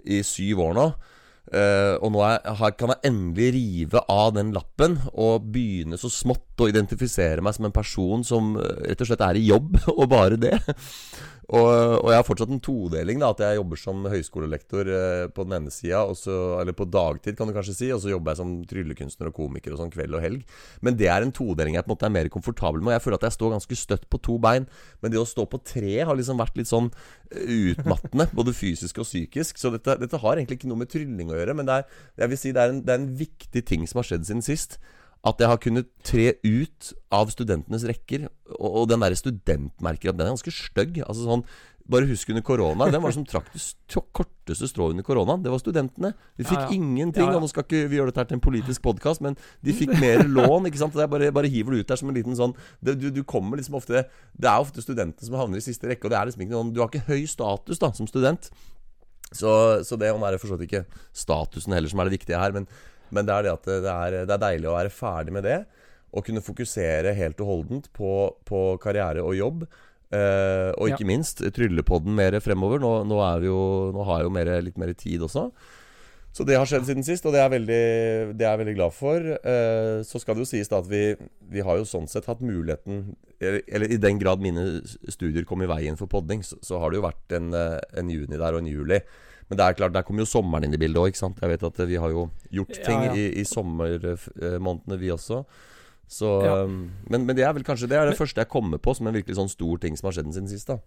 i 0.05 0.21
syv 0.27 0.61
år 0.67 0.77
nå. 0.77 0.91
Uh, 1.49 1.97
og 2.05 2.13
nå 2.13 2.21
er, 2.27 2.43
kan 2.77 2.93
jeg 2.93 3.09
endelig 3.09 3.49
rive 3.55 4.03
av 4.13 4.35
den 4.37 4.53
lappen 4.53 4.99
og 5.15 5.47
begynne 5.55 5.97
så 5.97 6.11
smått 6.13 6.48
å 6.65 6.71
identifisere 6.71 7.45
meg 7.45 7.57
som 7.57 7.69
en 7.69 7.75
person 7.75 8.25
som 8.27 8.55
uh, 8.59 8.65
rett 8.85 9.03
og 9.05 9.11
slett 9.11 9.27
er 9.27 9.41
i 9.41 9.49
jobb, 9.49 9.77
og 9.99 10.07
bare 10.11 10.41
det. 10.41 10.57
Og, 11.49 11.65
og, 11.65 12.11
jeg 12.13 12.19
har 12.19 12.27
fortsatt 12.27 12.51
en 12.53 12.61
todeling. 12.61 13.21
da 13.23 13.31
At 13.33 13.41
jeg 13.41 13.57
jobber 13.57 13.81
som 13.81 14.05
høyskolelektor 14.13 14.91
eh, 14.93 15.23
på 15.33 15.47
den 15.47 15.57
ene 15.57 15.73
sida, 15.73 16.03
eller 16.61 16.77
på 16.77 16.85
dagtid, 16.85 17.39
kan 17.39 17.49
du 17.49 17.55
kanskje 17.57 17.77
si. 17.79 17.89
Og 17.95 18.03
så 18.03 18.13
jobber 18.13 18.35
jeg 18.35 18.41
som 18.43 18.53
tryllekunstner 18.69 19.31
og 19.31 19.39
komiker 19.39 19.73
og 19.73 19.81
sånn 19.81 19.93
kveld 19.95 20.19
og 20.19 20.25
helg. 20.25 20.59
Men 20.85 20.99
det 21.01 21.09
er 21.09 21.25
en 21.25 21.33
todeling 21.33 21.79
jeg 21.79 21.87
på 21.87 21.91
en 21.91 21.97
måte 21.97 22.09
er 22.11 22.15
mer 22.19 22.29
komfortabel 22.33 22.83
med. 22.83 22.93
Og 22.93 22.99
jeg 22.99 23.05
føler 23.07 23.21
at 23.21 23.27
jeg 23.31 23.39
står 23.39 23.55
ganske 23.57 23.81
støtt 23.81 24.05
på 24.13 24.21
to 24.29 24.37
bein. 24.45 24.69
Men 25.01 25.15
det 25.15 25.23
å 25.23 25.29
stå 25.29 25.49
på 25.49 25.63
tre 25.65 25.97
har 26.05 26.21
liksom 26.21 26.43
vært 26.43 26.61
litt 26.61 26.69
sånn 26.69 26.93
eh, 27.33 27.73
utmattende. 27.73 28.29
både 28.39 28.57
fysisk 28.57 29.01
og 29.01 29.09
psykisk. 29.09 29.57
Så 29.57 29.73
dette, 29.73 29.97
dette, 30.05 30.21
har 30.21 30.37
egentlig 30.37 30.61
ikke 30.61 30.69
noe 30.69 30.85
med 30.85 30.93
trylling 30.93 31.33
å 31.33 31.41
gjøre. 31.41 31.57
Men 31.57 31.71
det 31.71 31.81
er, 31.81 31.99
jeg 32.27 32.35
vil 32.35 32.45
si 32.45 32.53
det 32.53 32.67
er, 32.67 32.77
en, 32.77 32.85
det 32.85 32.93
er 32.93 33.01
en 33.01 33.13
viktig 33.25 33.65
ting 33.73 33.89
som 33.89 34.03
har 34.03 34.13
skjedd 34.13 34.29
siden 34.29 34.45
sist 34.45 34.77
at 35.27 35.41
jeg 35.43 35.51
har 35.51 35.59
kunnet 35.63 35.89
tre 36.07 36.29
ut 36.45 36.93
av 37.15 37.33
studentenes 37.33 37.87
rekker. 37.89 38.29
Og, 38.59 38.69
og 38.69 38.85
den 38.93 39.03
der 39.03 39.17
studentmerker 39.19 40.15
den 40.15 40.27
er 40.27 40.33
ganske 40.37 40.55
stygg. 40.55 41.03
Altså 41.07 41.27
sånn 41.27 41.45
Bare 41.89 42.05
husk 42.05 42.29
under 42.29 42.43
korona. 42.45 42.91
Den 42.93 43.01
var 43.01 43.09
det 43.09 43.17
som 43.17 43.25
trakk 43.25 43.47
det 43.55 43.63
korteste 44.13 44.67
strået 44.69 44.93
under 44.93 45.07
koronaen. 45.07 45.41
Det 45.41 45.49
var 45.49 45.61
studentene. 45.63 46.11
De 46.37 46.45
fikk 46.45 46.59
ja, 46.59 46.67
ja. 46.67 46.77
ingenting. 46.77 47.25
Ja, 47.25 47.41
nå 47.41 47.49
skal 47.49 47.65
ikke 47.65 47.87
vi 47.89 47.97
gjøre 47.97 48.13
dette 48.13 48.27
til 48.29 48.37
en 48.37 48.43
politisk 48.45 48.83
podkast, 48.85 49.23
men 49.25 49.39
de 49.65 49.73
fikk 49.73 49.95
mer 49.97 50.21
lån. 50.37 50.69
Ikke 50.69 50.83
sant? 50.83 50.93
Det 50.93 51.07
er 51.07 51.09
bare, 51.09 51.31
bare 51.33 51.49
hiver 51.49 51.73
du 51.73 51.81
ut 51.81 51.89
der 51.89 51.97
som 51.97 52.11
en 52.13 52.19
liten 52.19 52.37
sånn 52.37 52.53
det, 52.85 52.99
du, 53.01 53.09
du, 53.09 53.23
kommer 53.25 53.57
liksom 53.57 53.79
ofte 53.81 54.05
Det 54.05 54.51
er 54.51 54.61
ofte 54.61 54.85
studentene 54.85 55.31
som 55.31 55.39
havner 55.41 55.63
i 55.63 55.65
siste 55.65 55.89
rekke, 55.89 56.05
og 56.05 56.13
det 56.13 56.21
er 56.21 56.29
liksom 56.29 56.45
ikke 56.45 56.57
noen 56.59 56.75
Du 56.77 56.83
har 56.85 56.93
ikke 56.93 57.09
høy 57.09 57.25
status 57.25 57.81
da 57.81 57.91
som 57.97 58.11
student. 58.11 58.51
Så, 59.33 59.51
så 59.85 59.97
det 59.97 60.13
er 60.13 60.39
for 60.41 60.53
så 60.53 60.61
vidt 60.61 60.69
ikke 60.69 60.85
statusen 61.17 61.73
heller 61.73 61.89
som 61.89 62.05
er 62.05 62.13
det 62.13 62.19
viktige 62.19 62.41
her. 62.41 62.53
Men 62.53 62.69
men 63.15 63.29
det 63.29 63.35
er 63.35 63.47
det 63.47 63.55
at 63.57 63.69
det 63.69 63.93
er, 63.93 64.17
det 64.29 64.37
er 64.37 64.45
deilig 64.47 64.71
å 64.71 64.77
være 64.77 64.95
ferdig 64.95 65.35
med 65.37 65.47
det. 65.49 65.59
Og 66.17 66.25
kunne 66.25 66.45
fokusere 66.45 67.13
helt 67.17 67.41
og 67.45 67.51
holdent 67.51 67.91
på, 67.97 68.13
på 68.49 68.63
karriere 68.83 69.25
og 69.25 69.37
jobb. 69.37 69.67
Eh, 70.09 70.71
og 70.73 70.89
ikke 70.89 71.05
ja. 71.05 71.11
minst 71.11 71.43
Tryllepodden 71.57 72.15
mer 72.17 72.39
fremover. 72.45 72.81
Nå, 72.81 72.93
nå, 73.09 73.19
jo, 73.45 73.59
nå 73.93 74.07
har 74.09 74.23
jeg 74.23 74.31
jo 74.31 74.37
mer, 74.39 74.55
litt 74.65 74.81
mer 74.81 74.95
tid 74.97 75.27
også. 75.27 75.51
Så 76.39 76.45
det 76.47 76.55
har 76.55 76.69
skjedd 76.69 76.85
siden 76.87 77.03
sist, 77.07 77.25
og 77.27 77.33
det 77.35 77.41
er, 77.43 77.49
veldig, 77.51 77.85
det 78.39 78.45
er 78.45 78.53
jeg 78.53 78.61
veldig 78.61 78.75
glad 78.77 78.95
for. 78.95 79.25
Eh, 79.37 80.01
så 80.07 80.21
skal 80.23 80.37
det 80.37 80.45
jo 80.45 80.51
sies 80.53 80.71
da 80.71 80.79
at 80.83 80.91
vi, 80.91 81.03
vi, 81.51 81.65
har 81.65 81.81
jo 81.81 81.89
sånn 81.89 82.07
sett 82.11 82.29
hatt 82.31 82.45
muligheten 82.45 83.09
eller, 83.41 83.63
eller, 83.67 83.95
i 83.95 83.99
den 84.03 84.21
grad 84.21 84.43
mine 84.45 84.67
studier 85.11 85.47
kom 85.49 85.65
i 85.65 85.71
veien 85.71 85.99
for 85.99 86.11
podding, 86.11 86.45
så, 86.47 86.59
så 86.63 86.79
har 86.83 86.93
det 86.93 87.01
jo 87.01 87.07
vært 87.09 87.35
en, 87.39 87.51
eh, 87.57 87.81
en 87.99 88.13
juni 88.13 88.39
der 88.39 88.55
og 88.55 88.63
en 88.63 88.71
juli. 88.71 89.01
Men 89.49 89.61
det 89.61 89.65
er 89.65 89.79
klart, 89.79 89.95
der 89.97 90.05
kommer 90.05 90.25
jo 90.25 90.29
sommeren 90.29 90.69
inn 90.69 90.77
i 90.77 90.81
bildet 90.81 91.01
òg. 91.01 91.17
Jeg 91.17 91.53
vet 91.53 91.67
at 91.71 91.83
vi 91.89 92.01
har 92.01 92.13
jo 92.13 92.29
gjort 92.53 92.75
ting 92.85 93.07
ja, 93.07 93.13
ja. 93.13 93.17
i, 93.17 93.27
i 93.41 93.45
sommermånedene, 93.49 94.99
vi 95.01 95.13
også. 95.15 95.43
Så, 96.09 96.29
ja. 96.45 96.57
Um, 96.65 96.91
men, 97.09 97.27
men, 97.29 97.37
det 97.37 97.45
er 97.45 97.53
vel 97.53 97.67
kanskje 97.67 97.85
Det 97.91 97.99
er 97.99 98.07
det 98.09 98.15
men, 98.15 98.23
første 98.23 98.41
jeg 98.41 98.49
kommer 98.49 98.81
på 98.81 98.95
som 98.97 99.11
en 99.11 99.17
virkelig 99.19 99.37
sånn 99.37 99.51
stor 99.53 99.81
ting 99.83 99.97
som 99.99 100.09
har 100.09 100.17
skjedd 100.17 100.31
siden 100.33 100.49
sist. 100.49 100.71
da 100.73 100.81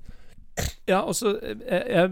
ja, 0.90 0.98
altså 1.00 1.38
jeg, 1.40 2.10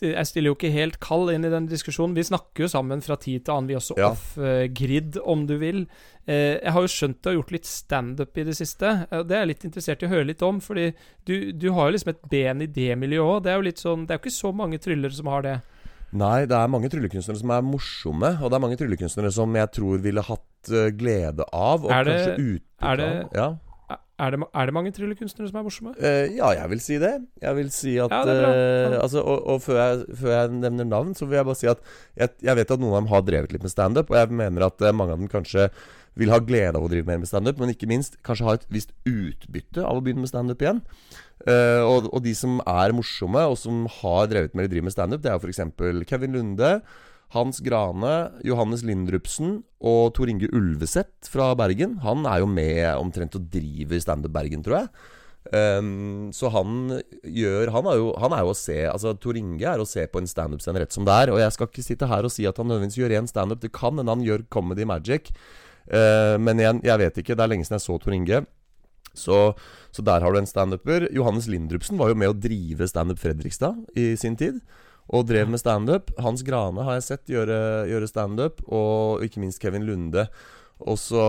jeg, 0.00 0.26
stiller 0.26 0.48
jo 0.48 0.54
ikke 0.56 0.70
helt 0.72 0.96
kald 1.02 1.28
inn 1.32 1.44
i 1.44 1.50
den 1.52 1.66
diskusjonen. 1.68 2.14
Vi 2.16 2.24
snakker 2.24 2.64
jo 2.64 2.70
sammen 2.72 3.02
fra 3.04 3.18
tid 3.20 3.44
til 3.44 3.52
annen, 3.52 3.68
vi 3.68 3.76
også 3.76 3.96
ja. 4.00 4.08
off-grid, 4.14 5.18
om 5.28 5.44
du 5.48 5.58
vil. 5.60 5.82
Eh, 6.24 6.56
jeg 6.56 6.72
har 6.72 6.86
jo 6.86 6.92
skjønt 6.94 7.20
du 7.20 7.28
har 7.28 7.36
gjort 7.36 7.52
litt 7.52 7.68
standup 7.68 8.40
i 8.40 8.46
det 8.48 8.56
siste. 8.56 8.94
Det 9.10 9.36
er 9.36 9.42
jeg 9.42 9.50
litt 9.52 9.66
interessert 9.68 10.02
i 10.04 10.08
å 10.08 10.12
høre 10.14 10.30
litt 10.30 10.44
om. 10.46 10.62
Fordi 10.64 10.88
du, 11.28 11.52
du 11.52 11.68
har 11.76 11.90
jo 11.90 11.98
liksom 11.98 12.14
et 12.14 12.24
ben 12.32 12.64
i 12.64 12.70
det 12.80 12.96
miljøet 13.02 13.36
òg. 13.36 13.44
Det 13.44 13.52
er 13.52 13.60
jo 13.60 13.68
litt 13.68 13.84
sånn 13.84 14.06
Det 14.06 14.14
er 14.14 14.20
jo 14.20 14.24
ikke 14.24 14.40
så 14.40 14.54
mange 14.62 14.80
tryllere 14.82 15.18
som 15.18 15.30
har 15.34 15.44
det. 15.46 15.56
Nei, 16.12 16.44
det 16.44 16.56
er 16.56 16.68
mange 16.68 16.90
tryllekunstnere 16.92 17.40
som 17.40 17.52
er 17.54 17.64
morsomme. 17.64 18.34
Og 18.42 18.50
det 18.52 18.56
er 18.58 18.62
mange 18.66 18.78
tryllekunstnere 18.80 19.32
som 19.32 19.54
jeg 19.56 19.70
tror 19.78 20.00
ville 20.04 20.24
hatt 20.26 20.72
uh, 20.72 20.88
glede 20.92 21.46
av, 21.48 21.86
og 21.86 21.92
er 21.92 22.08
det, 22.08 22.16
kanskje 22.16 22.56
utbytte 22.56 23.12
av. 23.12 23.36
Ja. 23.38 23.50
Er 24.22 24.34
det, 24.34 24.38
er 24.54 24.68
det, 24.68 24.74
mange 24.76 24.92
tryllekunstnere 24.94 25.48
som 25.48 25.56
er 25.58 25.64
morsomme? 25.66 25.94
Uh, 25.96 26.28
ja, 26.36 26.52
jeg 26.60 26.72
vil 26.74 26.84
si 26.84 26.98
det. 27.02 27.14
Jeg 27.42 27.58
vil 27.58 27.72
si 27.74 27.96
at 28.02 28.12
ja, 28.12 28.20
uh, 28.28 28.98
altså, 29.00 29.24
Og, 29.24 29.48
og 29.54 29.64
før, 29.64 29.80
jeg, 29.80 30.20
før, 30.20 30.34
jeg, 30.36 30.52
nevner 30.60 30.90
navn, 30.90 31.16
så 31.16 31.26
vil 31.26 31.40
jeg 31.40 31.48
bare 31.48 31.62
si 31.62 31.72
at 31.72 31.82
jeg, 32.20 32.36
jeg 32.44 32.60
vet 32.60 32.76
at 32.76 32.84
noen 32.84 32.94
av 32.94 33.02
dem 33.02 33.10
har 33.14 33.26
drevet 33.26 33.56
litt 33.56 33.64
med 33.64 33.72
standup, 33.72 34.12
og 34.12 34.20
jeg 34.20 34.40
mener 34.44 34.68
at 34.68 34.88
mange 34.92 35.16
av 35.16 35.24
dem 35.24 35.32
kanskje 35.32 35.70
vil 36.20 36.32
ha 36.32 36.38
glede 36.44 36.76
av 36.76 36.84
å 36.84 36.90
drive 36.92 37.08
mer 37.08 37.22
med 37.22 37.30
standup, 37.30 37.60
men 37.60 37.72
ikke 37.72 37.88
minst 37.88 38.18
kanskje 38.26 38.46
ha 38.46 38.56
et 38.58 38.66
visst 38.72 38.92
utbytte 39.08 39.80
av 39.80 39.96
å 39.96 40.04
begynne 40.04 40.26
med 40.26 40.30
standup 40.32 40.60
igjen. 40.60 40.82
Uh, 41.42 41.82
og, 41.82 42.10
og, 42.12 42.20
de 42.22 42.34
som 42.38 42.60
er 42.70 42.94
morsomme, 42.94 43.40
og 43.50 43.56
som 43.58 43.86
har 44.00 44.28
drevet 44.30 44.52
med 44.54 44.64
eller 44.64 44.74
driver 44.76 44.86
med 44.86 44.94
standup, 44.94 45.22
det 45.24 45.32
er 45.32 45.40
f.eks. 45.42 45.62
Kevin 46.06 46.36
Lunde, 46.36 46.74
Hans 47.32 47.62
Grane, 47.64 48.12
Johannes 48.44 48.84
Lindrupsen 48.84 49.62
og 49.80 50.12
Tor 50.16 50.30
Inge 50.30 50.50
Ulveseth 50.52 51.30
fra 51.32 51.48
Bergen. 51.58 51.96
Han 52.04 52.28
er 52.28 52.42
jo 52.42 52.50
med 52.50 52.84
omtrent 52.92 53.38
og 53.38 53.48
driver 53.52 54.02
Standup 54.04 54.34
Bergen, 54.34 54.62
tror 54.64 54.82
jeg. 54.82 54.92
Um, 55.52 56.30
så 56.30 56.46
han 56.54 57.00
gjør 57.26 57.72
han 57.74 57.86
er, 57.90 57.96
jo, 57.98 58.12
han 58.22 58.30
er 58.30 58.44
jo 58.44 58.52
å 58.52 58.54
se 58.54 58.76
Altså 58.86 59.10
Tor 59.18 59.34
Inge 59.34 59.66
er 59.66 59.80
å 59.82 59.86
se 59.90 60.04
på 60.06 60.20
en 60.22 60.28
standup-scene 60.30 60.78
rett 60.84 60.94
som 60.94 61.08
det 61.08 61.16
er. 61.24 61.32
Og 61.34 61.40
jeg 61.42 61.56
skal 61.56 61.70
ikke 61.70 61.86
sitte 61.88 62.08
her 62.12 62.28
og 62.28 62.34
si 62.34 62.46
at 62.46 62.60
han 62.60 62.70
nødvendigvis 62.70 63.00
gjør 63.00 63.14
ren 63.16 63.30
standup. 63.30 63.62
Det 63.64 63.72
kan 63.74 63.98
hende 63.98 64.14
han 64.14 64.26
gjør 64.26 64.46
comedy 64.52 64.86
magic. 64.88 65.32
Uh, 65.88 66.38
men 66.38 66.60
igjen, 66.62 66.84
jeg, 66.84 67.00
vet 67.02 67.22
ikke. 67.24 67.34
Det 67.34 67.42
er 67.42 67.54
lenge 67.56 67.66
siden 67.66 67.80
jeg 67.80 67.86
så 67.88 67.98
Tor 67.98 68.14
Inge. 68.14 68.44
Så, 69.14 69.52
så 69.92 70.04
der 70.06 70.24
har 70.24 70.32
du 70.32 70.40
en 70.40 70.48
standuper. 70.48 71.08
Johannes 71.14 71.48
Lindrupsen 71.50 72.00
var 72.00 72.12
jo 72.12 72.18
med 72.18 72.32
å 72.32 72.38
drive 72.38 72.88
Standup 72.88 73.20
Fredrikstad 73.22 73.78
i 73.98 74.12
sin 74.20 74.38
tid. 74.40 74.62
Og 75.12 75.26
drev 75.28 75.50
med 75.52 75.60
standup. 75.60 76.12
Hans 76.22 76.44
Grane 76.46 76.86
har 76.86 76.98
jeg 76.98 77.08
sett 77.10 77.32
gjøre, 77.32 77.60
gjøre 77.90 78.08
standup. 78.10 78.62
Og 78.72 79.24
ikke 79.26 79.42
minst 79.42 79.60
Kevin 79.62 79.86
Lunde. 79.88 80.28
Og 80.82 80.98
så, 80.98 81.22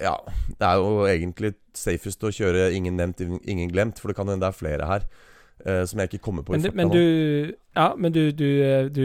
ja 0.00 0.14
Det 0.48 0.64
er 0.64 0.80
jo 0.80 1.04
egentlig 1.10 1.54
safest 1.76 2.22
å 2.24 2.32
kjøre 2.32 2.70
ingen 2.72 2.96
nevnt, 2.96 3.20
ingen 3.20 3.72
glemt, 3.72 3.98
for 4.00 4.08
det 4.10 4.16
kan 4.16 4.30
hende 4.30 4.46
det 4.46 4.52
er 4.52 4.60
flere 4.60 4.88
her. 4.88 5.08
Uh, 5.64 5.80
som 5.88 6.00
jeg 6.02 6.10
ikke 6.10 6.18
kommer 6.26 6.44
på 6.44 6.52
men, 6.52 6.64
men 6.76 6.90
du, 6.92 7.54
Ja, 7.72 7.86
men 7.96 8.12
du, 8.12 8.18
du, 8.36 8.48
du 8.92 9.00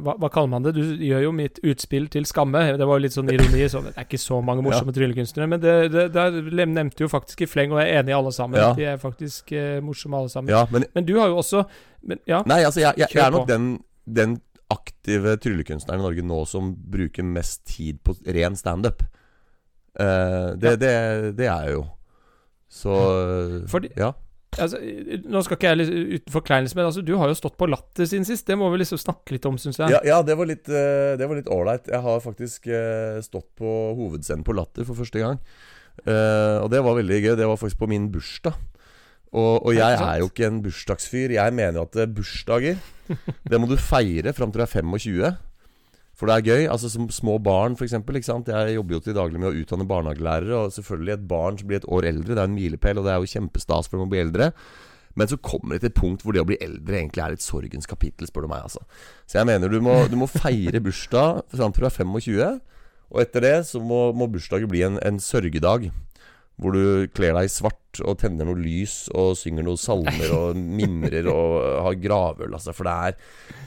hva, 0.00 0.14
hva, 0.16 0.30
kaller 0.32 0.48
man 0.48 0.64
det? 0.64 0.72
Du 0.78 1.02
gjør 1.04 1.26
jo 1.26 1.32
mitt 1.36 1.58
utspill 1.60 2.06
til 2.08 2.24
skamme. 2.24 2.62
Det 2.80 2.86
var 2.88 2.96
jo 2.96 3.04
litt 3.04 3.12
sånn 3.12 3.28
ironi. 3.28 3.66
Så 3.68 3.82
det 3.84 3.92
er 3.92 4.06
ikke 4.06 4.20
så 4.22 4.38
mange 4.40 4.62
morsomme 4.66 4.94
ja. 4.94 4.96
tryllekunstnere. 4.96 5.50
Men 5.52 5.60
det, 5.60 5.74
det, 5.92 6.06
det, 6.14 6.66
nevnte 6.72 7.04
jo 7.04 7.10
faktisk 7.12 7.44
i 7.44 7.50
fleng, 7.50 7.74
og 7.76 7.82
jeg 7.82 7.92
er 7.92 8.00
enig 8.00 8.14
i 8.14 8.16
alle 8.16 8.32
sammen. 8.32 8.56
Ja. 8.56 8.70
De 8.78 8.86
er 8.88 9.02
faktisk 9.02 9.52
uh, 9.52 9.78
morsomme 9.84 10.22
alle 10.22 10.32
sammen. 10.32 10.52
Ja, 10.54 10.62
men, 10.72 10.88
men, 10.96 11.04
du 11.08 11.18
har 11.20 11.28
jo 11.28 11.42
også 11.42 11.66
men, 12.08 12.22
Nei, 12.24 12.62
altså, 12.62 12.80
jeg, 12.80 12.94
jeg, 13.02 13.10
jeg 13.12 13.24
er 13.26 13.34
nok 13.34 13.48
den, 13.50 13.66
den 14.06 14.38
aktive 14.72 15.34
tryllekunstneren 15.42 16.00
i 16.00 16.06
Norge 16.06 16.24
nå 16.24 16.38
som 16.48 16.70
bruker 16.72 17.26
mest 17.26 17.66
tid 17.68 18.00
på 18.06 18.16
ren 18.24 18.56
standup. 18.56 19.04
Uh, 19.98 20.56
det, 20.56 20.78
det, 20.80 20.94
det 21.36 21.50
er 21.50 21.68
jeg 21.68 21.76
jo. 21.76 21.84
Så 22.68 22.96
Fordi- 23.68 23.92
Ja. 23.96 24.12
Altså, 24.58 24.80
nå 25.28 25.42
skal 25.44 25.58
ikke 25.58 25.70
jeg 25.70 25.78
litt 25.80 25.90
uten 25.92 26.34
forkleinelse, 26.34 26.76
men 26.78 26.88
altså, 26.88 27.04
du 27.06 27.14
har 27.20 27.30
jo 27.30 27.38
stått 27.38 27.58
på 27.60 27.68
Latter 27.70 28.08
siden 28.08 28.26
sist. 28.28 28.46
Det 28.48 28.56
må 28.58 28.70
vi 28.72 28.80
liksom 28.82 29.00
snakke 29.00 29.36
litt 29.36 29.48
om, 29.48 29.58
syns 29.60 29.80
jeg. 29.80 29.94
Ja, 29.94 30.00
ja, 30.06 30.18
det 30.26 30.36
var 30.38 30.48
litt 30.50 30.70
eh, 30.70 31.14
Det 31.20 31.28
var 31.28 31.38
litt 31.38 31.50
ålreit. 31.52 31.90
Jeg 31.90 32.02
har 32.04 32.24
faktisk 32.24 32.70
eh, 32.70 33.18
stått 33.24 33.48
på 33.58 33.74
hovedscenen 33.98 34.46
på 34.46 34.56
Latter 34.58 34.88
for 34.88 34.98
første 34.98 35.22
gang. 35.22 35.42
Uh, 36.06 36.62
og 36.62 36.68
det 36.70 36.78
var 36.86 36.94
veldig 36.94 37.16
gøy. 37.24 37.32
Det 37.38 37.46
var 37.50 37.58
faktisk 37.58 37.80
på 37.80 37.90
min 37.90 38.06
bursdag. 38.14 38.54
Og, 39.28 39.66
og 39.66 39.74
jeg 39.76 39.98
er 39.98 40.20
jo 40.22 40.28
ikke 40.30 40.46
en 40.46 40.62
bursdagsfyr. 40.64 41.34
Jeg 41.36 41.54
mener 41.56 41.82
jo 41.82 41.88
at 41.88 42.14
bursdager 42.16 42.78
Det 43.48 43.58
må 43.60 43.68
du 43.68 43.74
feire 43.80 44.32
fram 44.36 44.52
til 44.52 44.62
du 44.62 44.64
er 44.64 44.70
25. 44.72 45.47
For 46.18 46.26
det 46.26 46.34
er 46.34 46.48
gøy. 46.48 46.66
Altså 46.72 46.90
Som 46.90 47.06
små 47.14 47.38
barn, 47.38 47.76
f.eks. 47.78 47.94
Jeg 47.94 48.74
jobber 48.74 48.96
jo 48.96 49.00
til 49.04 49.16
daglig 49.16 49.40
med 49.40 49.52
å 49.52 49.62
utdanne 49.62 49.86
barnehagelærere. 49.88 50.64
Og 50.64 50.74
selvfølgelig 50.74 51.14
et 51.14 51.28
barn 51.30 51.58
som 51.60 51.70
blir 51.70 51.80
et 51.80 51.88
år 51.88 52.10
eldre, 52.10 52.34
det 52.34 52.42
er 52.42 52.50
en 52.50 52.58
milepæl, 52.58 52.98
og 52.98 53.06
det 53.06 53.14
er 53.14 53.22
jo 53.22 53.32
kjempestas 53.36 53.90
for 53.90 53.98
dem 53.98 54.08
å 54.08 54.12
bli 54.12 54.22
eldre. 54.24 54.50
Men 55.18 55.30
så 55.30 55.38
kommer 55.42 55.74
det 55.74 55.82
til 55.82 55.90
et 55.92 55.98
punkt 55.98 56.22
hvor 56.22 56.34
det 56.34 56.42
å 56.42 56.46
bli 56.46 56.58
eldre 56.62 56.98
egentlig 57.00 57.22
er 57.24 57.34
et 57.34 57.42
sorgens 57.42 57.88
kapittel, 57.90 58.28
spør 58.28 58.46
du 58.46 58.52
meg. 58.52 58.66
altså 58.66 58.82
Så 59.26 59.40
jeg 59.40 59.48
mener 59.48 59.70
du 59.70 59.80
må, 59.82 60.00
du 60.10 60.18
må 60.18 60.28
feire 60.30 60.82
bursdag 60.82 61.42
fram 61.54 61.74
til 61.74 61.86
du 61.86 61.88
er 61.88 61.96
25. 61.96 62.60
Og 63.08 63.22
etter 63.22 63.44
det 63.46 63.56
så 63.70 63.80
må, 63.80 64.10
må 64.12 64.28
bursdagen 64.30 64.70
bli 64.70 64.84
en, 64.86 64.98
en 65.02 65.18
sørgedag. 65.22 65.88
Hvor 66.58 66.74
du 66.74 67.06
kler 67.14 67.36
deg 67.36 67.46
i 67.46 67.52
svart 67.52 68.00
og 68.02 68.16
tenner 68.18 68.46
noe 68.48 68.58
lys 68.58 69.06
og 69.14 69.36
synger 69.38 69.66
noen 69.66 69.78
salmer 69.78 70.32
og 70.34 70.58
mimrer 70.78 71.28
og 71.30 71.56
har 71.86 71.98
gravøl, 72.02 72.52
altså. 72.58 72.74
For 72.74 72.88
det 72.88 72.94
er, 72.94 73.18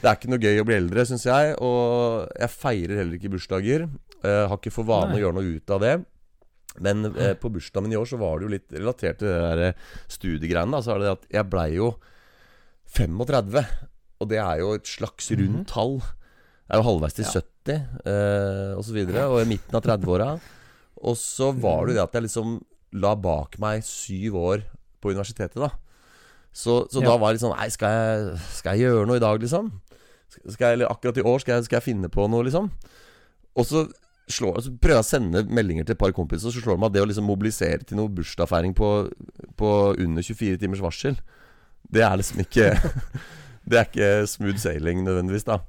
det 0.01 0.09
er 0.09 0.17
ikke 0.19 0.31
noe 0.33 0.43
gøy 0.43 0.59
å 0.61 0.67
bli 0.67 0.77
eldre, 0.77 1.05
syns 1.07 1.27
jeg. 1.27 1.53
Og 1.63 2.27
jeg 2.35 2.53
feirer 2.55 3.01
heller 3.01 3.19
ikke 3.19 3.31
bursdager. 3.31 3.87
Jeg 4.21 4.47
har 4.51 4.59
ikke 4.59 4.73
for 4.75 4.87
vane 4.87 5.15
å 5.17 5.21
gjøre 5.23 5.37
noe 5.39 5.55
ut 5.55 5.75
av 5.77 5.83
det. 5.85 5.93
Men 6.79 7.03
eh, 7.15 7.33
på 7.35 7.49
bursdagen 7.51 7.87
min 7.87 7.97
i 7.97 7.99
år 7.99 8.07
så 8.07 8.19
var 8.19 8.39
det 8.39 8.45
jo 8.47 8.53
litt 8.53 8.75
relatert 8.75 9.19
til 9.19 9.27
det 9.27 9.39
der 9.43 9.63
eh, 9.69 9.85
studiegreiene. 10.11 10.79
Så 10.83 10.93
er 10.93 11.01
det 11.01 11.07
det 11.07 11.15
at 11.17 11.29
jeg 11.39 11.49
blei 11.51 11.67
jo 11.75 11.89
35. 12.95 13.63
Og 14.21 14.29
det 14.31 14.39
er 14.39 14.61
jo 14.61 14.73
et 14.77 14.87
slags 14.87 15.31
rundt 15.35 15.67
tall. 15.71 15.97
Jeg 15.99 16.75
er 16.75 16.81
jo 16.83 16.87
halvveis 16.87 17.17
til 17.17 17.27
Ja. 17.27 17.41
70 17.41 17.71
eh, 18.09 18.71
og 18.77 18.83
så 18.87 18.93
videre, 18.95 19.25
og 19.29 19.41
i 19.41 19.49
midten 19.49 19.75
av 19.77 19.83
30-åra. 19.85 20.29
Og 21.01 21.17
så 21.19 21.51
var 21.51 21.85
det 21.85 21.93
jo 21.93 21.97
det 21.99 22.05
at 22.05 22.15
jeg 22.17 22.27
liksom 22.27 22.59
la 22.93 23.13
bak 23.15 23.57
meg 23.61 23.83
syv 23.87 24.35
år 24.35 24.63
på 25.01 25.13
universitetet, 25.13 25.55
da. 25.61 25.69
Så, 26.53 26.81
så 26.91 26.99
Ja. 26.99 27.07
da 27.13 27.17
var 27.17 27.31
det 27.31 27.39
sånn 27.39 27.55
Nei, 27.55 27.69
skal 27.71 27.93
jeg, 27.95 28.39
skal 28.57 28.75
jeg 28.75 28.89
gjøre 28.89 29.07
noe 29.07 29.15
i 29.21 29.23
dag, 29.23 29.39
liksom? 29.39 29.69
Skal 30.31 30.65
jeg, 30.65 30.73
eller 30.79 30.91
akkurat 30.91 31.17
i 31.17 31.23
år 31.27 31.39
skal 31.39 31.55
jeg, 31.55 31.65
skal 31.69 31.77
jeg 31.79 31.85
finne 31.87 32.09
på 32.11 32.25
noe, 32.31 32.43
liksom? 32.47 32.67
Og 33.55 33.65
så, 33.67 33.85
slår, 34.31 34.59
så 34.63 34.71
prøver 34.79 34.99
jeg 34.99 35.03
å 35.05 35.07
sende 35.07 35.43
meldinger 35.47 35.87
til 35.87 35.95
et 35.95 35.99
par 35.99 36.11
kompiser, 36.15 36.47
og 36.47 36.53
så 36.55 36.61
slår 36.63 36.75
det 36.77 36.83
meg 36.83 36.91
at 36.91 36.95
det 36.97 37.03
å 37.03 37.07
liksom 37.09 37.27
mobilisere 37.27 37.83
til 37.87 37.99
noe 37.99 38.11
bursdagsfeiring 38.15 38.75
på, 38.77 38.89
på 39.59 39.71
under 39.99 40.23
24 40.23 40.59
timers 40.61 40.83
varsel, 40.83 41.17
det 41.91 42.03
er 42.05 42.19
liksom 42.19 42.43
ikke 42.43 42.69
Det 43.71 43.77
er 43.77 43.85
ikke 43.85 44.11
smooth 44.27 44.57
sailing 44.57 45.03
nødvendigvis, 45.05 45.43
da. 45.45 45.59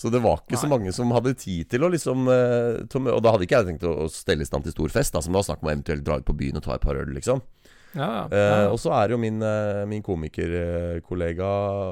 Så 0.00 0.08
det 0.08 0.22
var 0.24 0.40
ikke 0.40 0.56
så 0.56 0.68
mange 0.70 0.92
som 0.96 1.10
hadde 1.12 1.34
tid 1.36 1.68
til 1.68 1.84
å 1.84 1.90
liksom 1.92 2.28
eh, 2.32 2.78
Og 3.12 3.18
da 3.20 3.34
hadde 3.34 3.44
ikke 3.44 3.58
jeg 3.58 3.66
tenkt 3.68 3.82
å, 3.84 4.06
stelle 4.08 4.46
i 4.46 4.48
stand 4.48 4.64
til 4.64 4.72
stor 4.72 4.94
fest, 4.94 5.12
da, 5.12 5.20
som 5.20 5.34
det 5.34 5.40
var 5.42 5.48
snakk 5.50 5.60
om 5.60 5.68
å 5.68 5.72
eventuelt 5.74 6.06
dra 6.06 6.16
ut 6.20 6.28
på 6.28 6.36
byen 6.38 6.56
og 6.56 6.64
ta 6.64 6.76
et 6.76 6.84
par 6.84 6.96
øl, 6.96 7.10
liksom. 7.12 7.42
Ja, 7.90 8.06
ja, 8.06 8.38
ja. 8.38 8.66
og 8.70 8.78
så 8.78 8.92
er 8.94 9.08
det 9.08 9.16
jo 9.16 9.18
min, 9.18 9.40
uh, 9.42 9.82
min 9.90 10.02
komikerkollega 10.06 11.48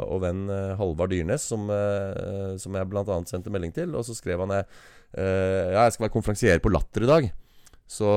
og 0.07 0.23
venn 0.23 0.45
uh, 0.47 0.77
Halvard 0.79 1.11
Dyrnes, 1.11 1.43
som, 1.51 1.67
uh, 1.67 2.55
som 2.63 2.79
jeg 2.79 2.89
bl.a. 2.89 3.17
sendte 3.27 3.51
melding 3.51 3.75
til. 3.75 3.97
Og 3.99 4.07
så 4.07 4.15
skrev 4.15 4.45
han 4.45 4.55
uh, 4.55 4.63
Ja, 5.19 5.83
jeg 5.83 5.97
skal 5.97 6.07
være 6.07 6.15
konferansier 6.15 6.63
på 6.63 6.71
Latter 6.71 7.05
i 7.05 7.11
dag. 7.11 7.29
Så, 7.89 8.09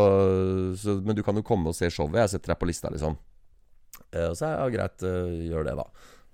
så, 0.78 0.98
men 1.02 1.18
du 1.18 1.24
kan 1.26 1.36
jo 1.36 1.44
komme 1.48 1.74
og 1.74 1.76
se 1.76 1.90
showet. 1.90 2.20
Jeg 2.22 2.36
setter 2.36 2.54
deg 2.54 2.62
på 2.62 2.70
lista, 2.70 2.94
liksom. 2.94 3.18
Og 4.12 4.38
så 4.38 4.46
er 4.46 4.58
ja, 4.60 4.72
greit, 4.78 5.08
gjør 5.50 5.68
det, 5.68 5.76
da. 5.82 5.88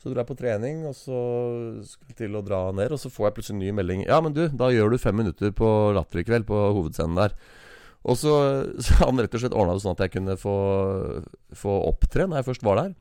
Så 0.07 0.13
drar 0.13 0.23
jeg 0.23 0.29
på 0.29 0.39
trening, 0.39 0.83
og 0.87 0.95
så 0.95 1.19
skal 1.83 2.11
jeg 2.13 2.19
til 2.21 2.35
å 2.39 2.41
dra 2.45 2.61
ned. 2.71 2.93
Og 2.95 3.01
så 3.01 3.11
får 3.11 3.27
jeg 3.27 3.37
plutselig 3.37 3.57
en 3.57 3.63
ny 3.65 3.71
melding. 3.75 4.03
Ja, 4.07 4.21
men 4.23 4.31
du, 4.31 4.45
da 4.55 4.69
gjør 4.71 4.93
du 4.93 5.01
fem 5.01 5.17
minutter 5.19 5.51
på 5.51 5.67
Latter 5.97 6.21
i 6.21 6.23
kveld, 6.23 6.47
på 6.47 6.55
hovedscenen 6.55 7.19
der. 7.19 7.35
Og 8.07 8.15
så, 8.15 8.33
så 8.87 9.01
han 9.03 9.19
rett 9.19 9.35
og 9.35 9.43
slett 9.43 9.57
ordna 9.57 9.75
det 9.75 9.83
sånn 9.83 9.97
at 9.97 10.05
jeg 10.05 10.13
kunne 10.15 10.37
få, 10.39 10.57
få 11.51 11.79
opptre 11.89 12.29
når 12.29 12.39
jeg 12.39 12.47
først 12.53 12.67
var 12.67 12.79
der. 12.79 12.95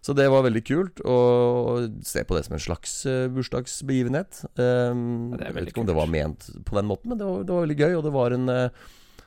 Så 0.00 0.14
det 0.16 0.28
var 0.30 0.46
veldig 0.46 0.62
kult 0.64 1.00
å 1.04 1.18
se 2.06 2.22
på 2.24 2.36
det 2.36 2.44
som 2.46 2.54
en 2.56 2.62
slags 2.62 2.92
eh, 3.10 3.26
bursdagsbegivenhet. 3.34 4.44
Um, 4.54 5.34
Ja, 5.34 5.42
det 5.42 5.48
jeg 5.50 5.56
vet 5.58 5.72
ikke 5.72 5.82
om 5.82 5.90
det 5.90 5.98
var 5.98 6.08
ment 6.08 6.48
på 6.64 6.78
den 6.78 6.88
måten, 6.88 7.12
men 7.12 7.20
det 7.20 7.26
var, 7.28 7.42
det 7.44 7.52
var 7.56 7.66
veldig 7.66 7.78
gøy. 7.82 7.96
Og 7.98 8.06
det 8.06 8.14
var 8.14 8.36
en, 8.36 8.46
eh, 8.54 8.86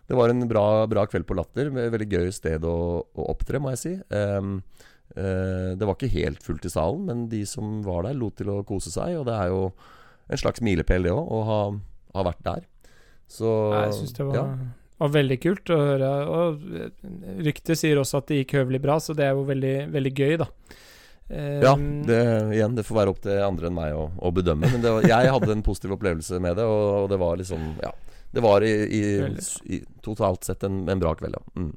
det 0.09 0.17
var 0.17 0.33
en 0.33 0.47
bra, 0.49 0.65
bra 0.89 1.03
kveld 1.11 1.27
på 1.29 1.37
Latter. 1.37 1.69
Med 1.75 1.91
veldig 1.93 2.09
gøy 2.15 2.31
sted 2.33 2.65
å, 2.65 2.77
å 3.03 3.27
opptre, 3.35 3.61
må 3.61 3.75
jeg 3.75 3.83
si. 3.83 3.93
Um, 4.15 4.61
det 5.15 5.87
var 5.87 5.95
ikke 5.97 6.11
helt 6.13 6.43
fullt 6.43 6.65
i 6.65 6.71
salen, 6.71 7.05
men 7.07 7.23
de 7.31 7.41
som 7.49 7.79
var 7.83 8.05
der, 8.07 8.15
lot 8.15 8.37
til 8.39 8.51
å 8.53 8.61
kose 8.67 8.91
seg. 8.93 9.17
Og 9.19 9.25
det 9.27 9.33
er 9.35 9.49
jo 9.51 9.63
en 10.31 10.39
slags 10.39 10.61
milepæl, 10.63 11.03
det 11.07 11.11
òg, 11.15 11.25
å 11.27 11.41
ha, 11.47 11.57
ha 12.15 12.23
vært 12.29 12.45
der. 12.45 12.67
Så 13.31 13.49
Jeg 13.75 13.97
syns 13.97 14.13
det 14.17 14.27
var, 14.27 14.37
ja. 14.37 14.69
var 14.99 15.11
veldig 15.15 15.37
kult 15.43 15.71
å 15.71 15.79
høre. 15.79 16.11
Og 16.35 16.63
eh, 16.75 17.09
ryktet 17.47 17.79
sier 17.79 17.99
også 18.01 18.21
at 18.21 18.31
det 18.31 18.41
gikk 18.41 18.57
høvelig 18.59 18.81
bra, 18.83 18.97
så 19.03 19.15
det 19.17 19.27
er 19.27 19.35
jo 19.37 19.45
veldig, 19.47 19.75
veldig 19.93 20.13
gøy, 20.17 20.37
da. 20.41 20.47
Eh, 21.31 21.59
Ja, 21.63 21.75
det, 21.79 22.21
igjen, 22.57 22.75
det 22.75 22.87
får 22.87 22.99
være 23.01 23.13
opp 23.15 23.21
til 23.23 23.43
andre 23.43 23.69
enn 23.71 23.77
meg 23.77 23.95
å, 23.95 24.09
å 24.19 24.33
bedømme. 24.35 24.71
Men 24.71 24.83
det 24.83 24.95
var, 24.97 25.07
jeg 25.07 25.35
hadde 25.35 25.51
en 25.55 25.63
positiv 25.67 25.95
opplevelse 25.97 26.39
med 26.43 26.59
det, 26.59 26.67
og, 26.67 26.87
og 27.03 27.11
det 27.13 27.21
var 27.21 27.39
liksom 27.43 27.73
Ja. 27.83 27.93
Det 28.31 28.39
var 28.39 28.63
i, 28.63 28.69
i, 28.95 28.99
i 29.75 29.77
totalt 29.99 30.47
sett 30.47 30.61
en, 30.63 30.85
en 30.87 30.99
bra 31.01 31.11
kveld, 31.19 31.35
ja. 31.35 31.41
Mm. 31.59 31.73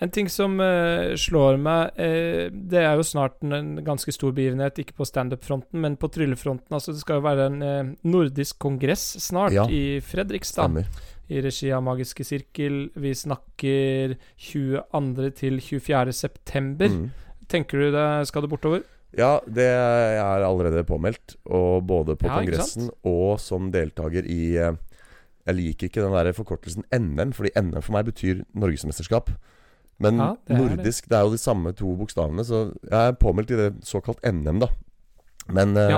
En 0.00 0.10
ting 0.10 0.30
som 0.32 0.54
uh, 0.62 1.12
slår 1.20 1.58
meg 1.60 1.90
uh, 2.00 2.46
Det 2.50 2.80
er 2.80 2.94
jo 2.96 3.04
snart 3.04 3.34
en, 3.44 3.52
en 3.52 3.72
ganske 3.84 4.12
stor 4.16 4.32
begivenhet, 4.36 4.78
ikke 4.80 4.96
på 4.96 5.06
standup-fronten, 5.08 5.80
men 5.82 5.98
på 6.00 6.08
tryllefronten. 6.12 6.72
Altså, 6.72 6.94
det 6.96 7.02
skal 7.02 7.20
jo 7.20 7.26
være 7.26 7.48
en 7.50 7.58
uh, 7.60 7.90
nordisk 8.08 8.58
kongress 8.64 9.04
snart, 9.20 9.52
Ja. 9.56 9.66
i 9.68 10.00
Fredrikstad. 10.00 10.70
Stemmer. 10.70 10.88
I 11.30 11.42
regi 11.44 11.68
av 11.70 11.84
Magiske 11.86 12.24
Sirkel. 12.26 12.88
Vi 12.98 13.12
snakker 13.14 14.16
22. 14.48 15.28
til 15.38 15.60
24. 15.62 16.16
september. 16.16 16.88
Mm. 16.90 17.04
Tenker 17.50 17.78
du 17.84 17.92
det 17.94 18.08
skal 18.30 18.42
du 18.42 18.48
bortover? 18.50 18.82
Ja, 19.18 19.36
det 19.46 19.66
er 19.66 20.42
allerede 20.46 20.82
påmeldt. 20.86 21.36
Og 21.50 21.84
både 21.86 22.16
på 22.16 22.26
Ja, 22.26 22.40
kongressen 22.40 22.90
og 23.04 23.38
som 23.42 23.70
deltaker 23.74 24.26
i 24.26 24.54
Jeg 24.54 25.56
liker 25.56 25.88
ikke 25.88 26.02
den 26.04 26.12
der 26.14 26.32
forkortelsen 26.36 26.84
NM, 26.94 27.32
fordi 27.34 27.50
NM 27.58 27.80
for 27.82 27.92
meg 27.96 28.06
betyr 28.10 28.44
norgesmesterskap. 28.54 29.30
Men 30.00 30.16
Ja, 30.18 30.30
det 30.48 30.54
er 30.54 30.58
det. 30.58 30.76
nordisk, 30.76 31.08
det. 31.10 31.16
er 31.18 31.26
jo 31.28 31.30
de 31.34 31.38
samme 31.42 31.72
to 31.76 31.94
bokstavene, 31.98 32.44
så 32.48 32.60
jeg 32.88 33.08
er 33.10 33.18
påmeldt 33.20 33.50
i 33.52 33.58
det 33.58 33.70
såkalt 33.84 34.22
NM, 34.24 34.62
da. 34.62 34.68
Men 35.50 35.72
eh, 35.76 35.88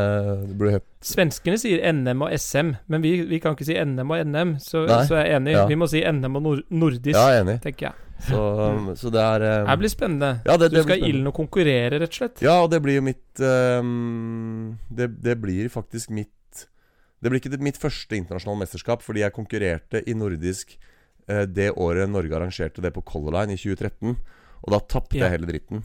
det 0.49 0.55
burde 0.57 0.73
hett 0.79 0.87
Svenskene 1.05 1.59
sier 1.61 1.83
NM 1.93 2.23
og 2.25 2.31
SM, 2.33 2.71
men 2.89 3.03
vi, 3.05 3.11
vi 3.29 3.39
kan 3.43 3.53
ikke 3.55 3.67
si 3.69 3.75
NM 3.77 4.11
og 4.15 4.23
NM, 4.27 4.55
så, 4.63 4.87
så 5.07 5.19
jeg 5.21 5.27
er 5.29 5.37
enig. 5.37 5.53
ja. 5.55 5.67
Vi 5.69 5.77
må 5.77 5.87
si 5.91 6.01
NM 6.03 6.39
og 6.39 6.43
nord 6.47 6.63
nordisk, 6.71 7.15
Ja, 7.19 7.43
enig. 7.43 7.59
tenker 7.63 7.91
jeg. 7.91 7.95
Så, 8.23 8.39
så 9.03 9.11
det 9.13 9.21
er 9.23 9.45
um, 9.63 9.67
Det 9.69 9.79
blir 9.83 9.93
spennende. 9.93 10.31
Ja, 10.47 10.57
det, 10.57 10.71
du 10.73 10.77
det 10.79 10.85
skal 10.87 11.03
i 11.03 11.11
ilden 11.11 11.27
og 11.31 11.35
konkurrere, 11.37 11.99
rett 12.01 12.09
og 12.15 12.19
slett. 12.21 12.43
Ja, 12.47 12.61
og 12.65 12.71
det 12.73 12.81
blir 12.85 12.99
jo 13.01 13.05
mitt 13.07 13.43
um, 13.83 14.79
det, 14.91 15.11
det 15.23 15.37
blir 15.43 15.69
faktisk 15.75 16.11
mitt 16.15 16.31
Det 17.23 17.31
blir 17.31 17.39
ikke 17.43 17.51
det- 17.55 17.63
mitt 17.63 17.79
første 17.79 18.17
internasjonale 18.19 18.65
mesterskap, 18.65 19.03
fordi 19.05 19.21
jeg 19.23 19.35
konkurrerte 19.37 20.01
i 20.11 20.15
nordisk 20.19 20.73
eh, 20.75 20.89
det 21.27 21.71
året 21.79 22.11
Norge 22.11 22.35
arrangerte 22.37 22.83
det 22.83 22.91
på 22.95 23.03
Color 23.07 23.33
Line 23.41 23.55
i 23.55 23.61
2013. 23.61 24.17
Og 24.63 24.71
da 24.75 24.79
tapte 24.81 25.19
Ja. 25.19 25.29
jeg 25.29 25.39
hele 25.39 25.49
dritten. 25.51 25.83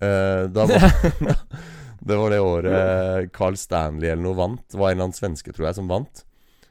Eh, 0.00 0.46
da 0.48 0.64
var, 0.66 0.80
det 2.08 2.16
var 2.16 2.30
det 2.32 2.40
året 2.40 3.32
Carl 3.36 3.56
Stanley 3.60 4.08
eller 4.10 4.22
noe 4.24 4.38
vant. 4.38 4.62
Det 4.70 4.78
var 4.78 4.90
en 4.90 4.96
eller 4.98 5.08
annen 5.10 5.18
svenske, 5.18 5.52
tror 5.52 5.68
jeg, 5.68 5.78
som 5.80 5.88
vant. 5.90 6.24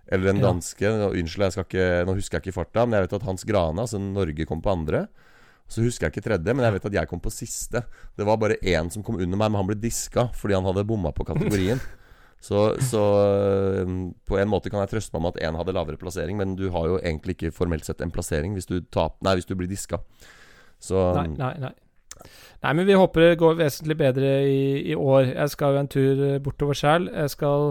Eller 0.09 0.31
en 0.33 0.41
danske. 0.41 0.81
Ja. 0.81 1.09
Unnskyld, 1.13 1.45
jeg 1.45 1.53
skal 1.53 1.67
ikke, 1.67 1.87
nå 2.07 2.15
husker 2.17 2.39
jeg 2.39 2.47
ikke 2.47 2.55
farta, 2.57 2.85
men 2.87 2.97
jeg 2.97 3.05
vet 3.07 3.17
at 3.19 3.27
Hans 3.29 3.43
Grane, 3.45 3.83
altså 3.83 3.99
Norge, 4.01 4.47
kom 4.49 4.61
på 4.65 4.71
andre. 4.73 5.03
Så 5.69 5.83
husker 5.85 6.07
jeg 6.07 6.15
ikke 6.15 6.25
tredje, 6.25 6.55
men 6.57 6.65
jeg 6.65 6.73
vet 6.79 6.85
at 6.89 6.95
jeg 6.97 7.09
kom 7.11 7.19
på 7.21 7.29
siste. 7.29 7.83
Det 8.17 8.25
var 8.25 8.39
bare 8.41 8.57
én 8.65 8.89
som 8.89 9.03
kom 9.05 9.19
under 9.21 9.37
meg, 9.37 9.51
men 9.51 9.59
han 9.61 9.67
ble 9.69 9.77
diska 9.77 10.31
fordi 10.33 10.55
han 10.57 10.65
hadde 10.65 10.87
bomma 10.89 11.11
på 11.13 11.27
kategorien. 11.29 11.77
Så, 12.39 12.60
så 12.79 13.03
på 14.25 14.38
en 14.39 14.48
måte 14.48 14.72
kan 14.72 14.79
jeg 14.86 14.93
trøste 14.93 15.12
meg 15.15 15.25
med 15.25 15.36
at 15.36 15.50
én 15.50 15.58
hadde 15.60 15.75
lavere 15.75 16.00
plassering, 16.00 16.38
men 16.39 16.55
du 16.55 16.69
har 16.72 16.88
jo 16.88 17.00
egentlig 17.01 17.36
ikke 17.36 17.51
formelt 17.51 17.88
sett 17.88 18.00
en 18.01 18.13
plassering 18.15 18.55
hvis 18.55 18.69
du, 18.69 18.79
tap, 18.96 19.17
nei, 19.25 19.36
hvis 19.36 19.50
du 19.50 19.58
blir 19.60 19.67
diska. 19.67 20.00
Så 20.79 21.10
Nei, 21.17 21.27
nei, 21.36 21.53
nei. 21.60 21.75
Nei, 22.60 22.74
men 22.75 22.88
vi 22.88 22.98
håper 23.00 23.24
det 23.24 23.39
går 23.39 23.55
vesentlig 23.60 23.96
bedre 24.00 24.29
i, 24.43 24.62
i 24.91 24.96
år. 24.96 25.31
Jeg 25.31 25.51
skal 25.53 25.75
jo 25.75 25.81
en 25.84 25.91
tur 25.91 26.24
eh, 26.27 26.39
bortover 26.43 26.75
sjæl. 26.75 27.08
Jeg 27.13 27.31
skal 27.31 27.69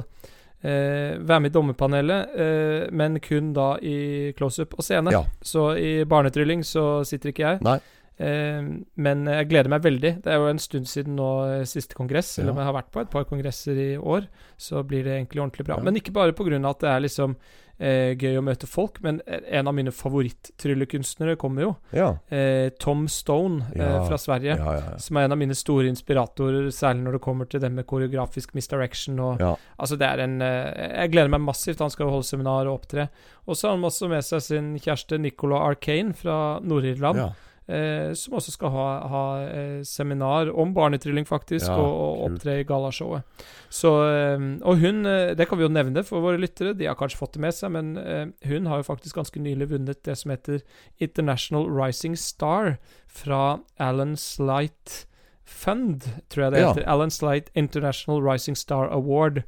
eh, 0.63 1.19
være 1.21 1.41
med 1.45 1.51
i 1.51 1.55
dommerpanelet, 1.57 2.39
eh, 2.41 2.87
men 2.97 3.19
kun 3.25 3.53
da 3.57 3.75
i 3.85 4.33
close-up 4.39 4.79
og 4.79 4.87
scene. 4.87 5.13
Ja. 5.13 5.27
Så 5.45 5.71
i 5.77 5.93
barnetrylling 6.09 6.65
så 6.65 7.05
sitter 7.09 7.35
ikke 7.35 7.45
jeg. 7.45 7.63
Nei. 7.69 7.79
Eh, 8.19 8.63
men 8.99 9.25
jeg 9.31 9.49
gleder 9.51 9.71
meg 9.71 9.85
veldig. 9.85 10.13
Det 10.25 10.33
er 10.33 10.41
jo 10.43 10.49
en 10.51 10.59
stund 10.63 10.89
siden 10.91 11.15
nå 11.19 11.29
eh, 11.61 11.65
siste 11.71 11.95
kongress, 11.95 12.35
selv 12.39 12.51
om 12.51 12.59
jeg 12.59 12.67
har 12.71 12.75
vært 12.81 12.91
på 12.95 13.01
et 13.05 13.11
par 13.13 13.25
kongresser 13.31 13.79
i 13.79 13.93
år. 13.97 14.27
Så 14.59 14.83
blir 14.87 15.05
det 15.07 15.15
egentlig 15.21 15.43
ordentlig 15.45 15.69
bra. 15.71 15.79
Ja. 15.79 15.87
Men 15.87 15.97
ikke 16.01 16.13
bare 16.17 16.33
pga. 16.35 16.59
at 16.69 16.81
det 16.83 16.91
er 16.91 17.01
liksom 17.07 17.37
eh, 17.79 18.17
gøy 18.19 18.39
å 18.41 18.43
møte 18.43 18.67
folk, 18.67 18.99
men 19.07 19.21
en 19.29 19.69
av 19.71 19.75
mine 19.77 19.93
favoritt-tryllekunstnere 19.95 21.37
kommer 21.39 21.63
jo. 21.63 21.71
Ja. 21.95 22.09
Eh, 22.29 22.71
Tom 22.81 23.07
Stone 23.09 23.69
eh, 23.75 23.83
Ja. 23.83 24.05
fra 24.09 24.19
Sverige. 24.19 24.57
Ja, 24.59 24.73
ja, 24.75 24.83
ja. 24.93 24.99
Som 24.99 25.17
er 25.17 25.29
en 25.29 25.33
av 25.33 25.39
mine 25.39 25.55
store 25.55 25.87
inspiratorer, 25.89 26.71
særlig 26.75 27.05
når 27.07 27.13
det 27.19 27.23
kommer 27.25 27.47
til 27.49 27.61
det 27.63 27.71
med 27.73 27.87
koreografisk 27.87 28.55
misdirection. 28.55 29.19
Og, 29.21 29.41
Ja. 29.41 29.55
Altså 29.79 29.97
det 29.99 30.07
er 30.09 30.25
en 30.25 30.41
eh, 30.43 30.99
Jeg 31.03 31.13
gleder 31.13 31.29
meg 31.31 31.41
massivt. 31.41 31.79
Han 31.79 31.91
skal 31.91 32.07
jo 32.07 32.11
holde 32.19 32.27
seminar 32.27 32.67
og 32.67 32.81
opptre. 32.81 33.09
Og 33.47 33.57
så 33.57 33.69
har 33.69 33.77
han 33.77 33.85
også 33.85 34.09
med 34.11 34.25
seg 34.25 34.43
sin 34.43 34.75
kjæreste 34.79 35.19
Nicola 35.21 35.63
Arcane 35.71 36.15
fra 36.15 36.59
Nord-Irland. 36.61 37.35
Ja. 37.69 37.75
Eh, 37.79 38.13
som 38.17 38.35
også 38.39 38.53
skal 38.55 38.71
ha, 38.73 38.85
ha 39.13 39.23
eh, 39.45 39.83
seminar 39.85 40.49
om 40.57 40.71
barnetrylling, 40.75 41.27
faktisk, 41.29 41.67
Ja, 41.69 41.77
og, 41.77 41.93
og 42.01 42.23
opptre 42.31 42.55
i 42.61 42.65
gallashowet. 42.65 43.23
Så 43.69 43.91
eh, 44.09 44.39
Og 44.65 44.79
hun, 44.81 45.05
eh, 45.07 45.35
det 45.37 45.47
kan 45.51 45.59
vi 45.61 45.65
jo 45.67 45.69
nevne 45.69 46.03
for 46.05 46.25
våre 46.25 46.41
lyttere, 46.41 46.73
de 46.75 46.87
har 46.89 46.97
kanskje 46.97 47.19
fått 47.21 47.35
det 47.37 47.41
med 47.45 47.53
seg, 47.55 47.71
men 47.77 47.91
eh, 48.01 48.27
hun 48.49 48.67
har 48.67 48.81
jo 48.81 48.89
faktisk 48.89 49.17
ganske 49.21 49.41
nylig 49.45 49.69
vunnet 49.75 50.01
det 50.09 50.17
som 50.17 50.31
heter 50.33 50.63
International 50.99 51.69
Rising 51.69 52.17
Star 52.17 52.79
fra 53.07 53.59
Alan 53.79 54.17
Slight 54.17 55.05
Fund, 55.49 56.03
tror 56.29 56.45
jeg 56.49 56.53
det 56.53 56.61
Ja. 56.61 56.73
heter. 56.73 56.89
Alan 56.89 57.11
Slight 57.11 57.51
International 57.55 58.21
Rising 58.23 58.57
Star 58.57 58.89
Award. 58.93 59.43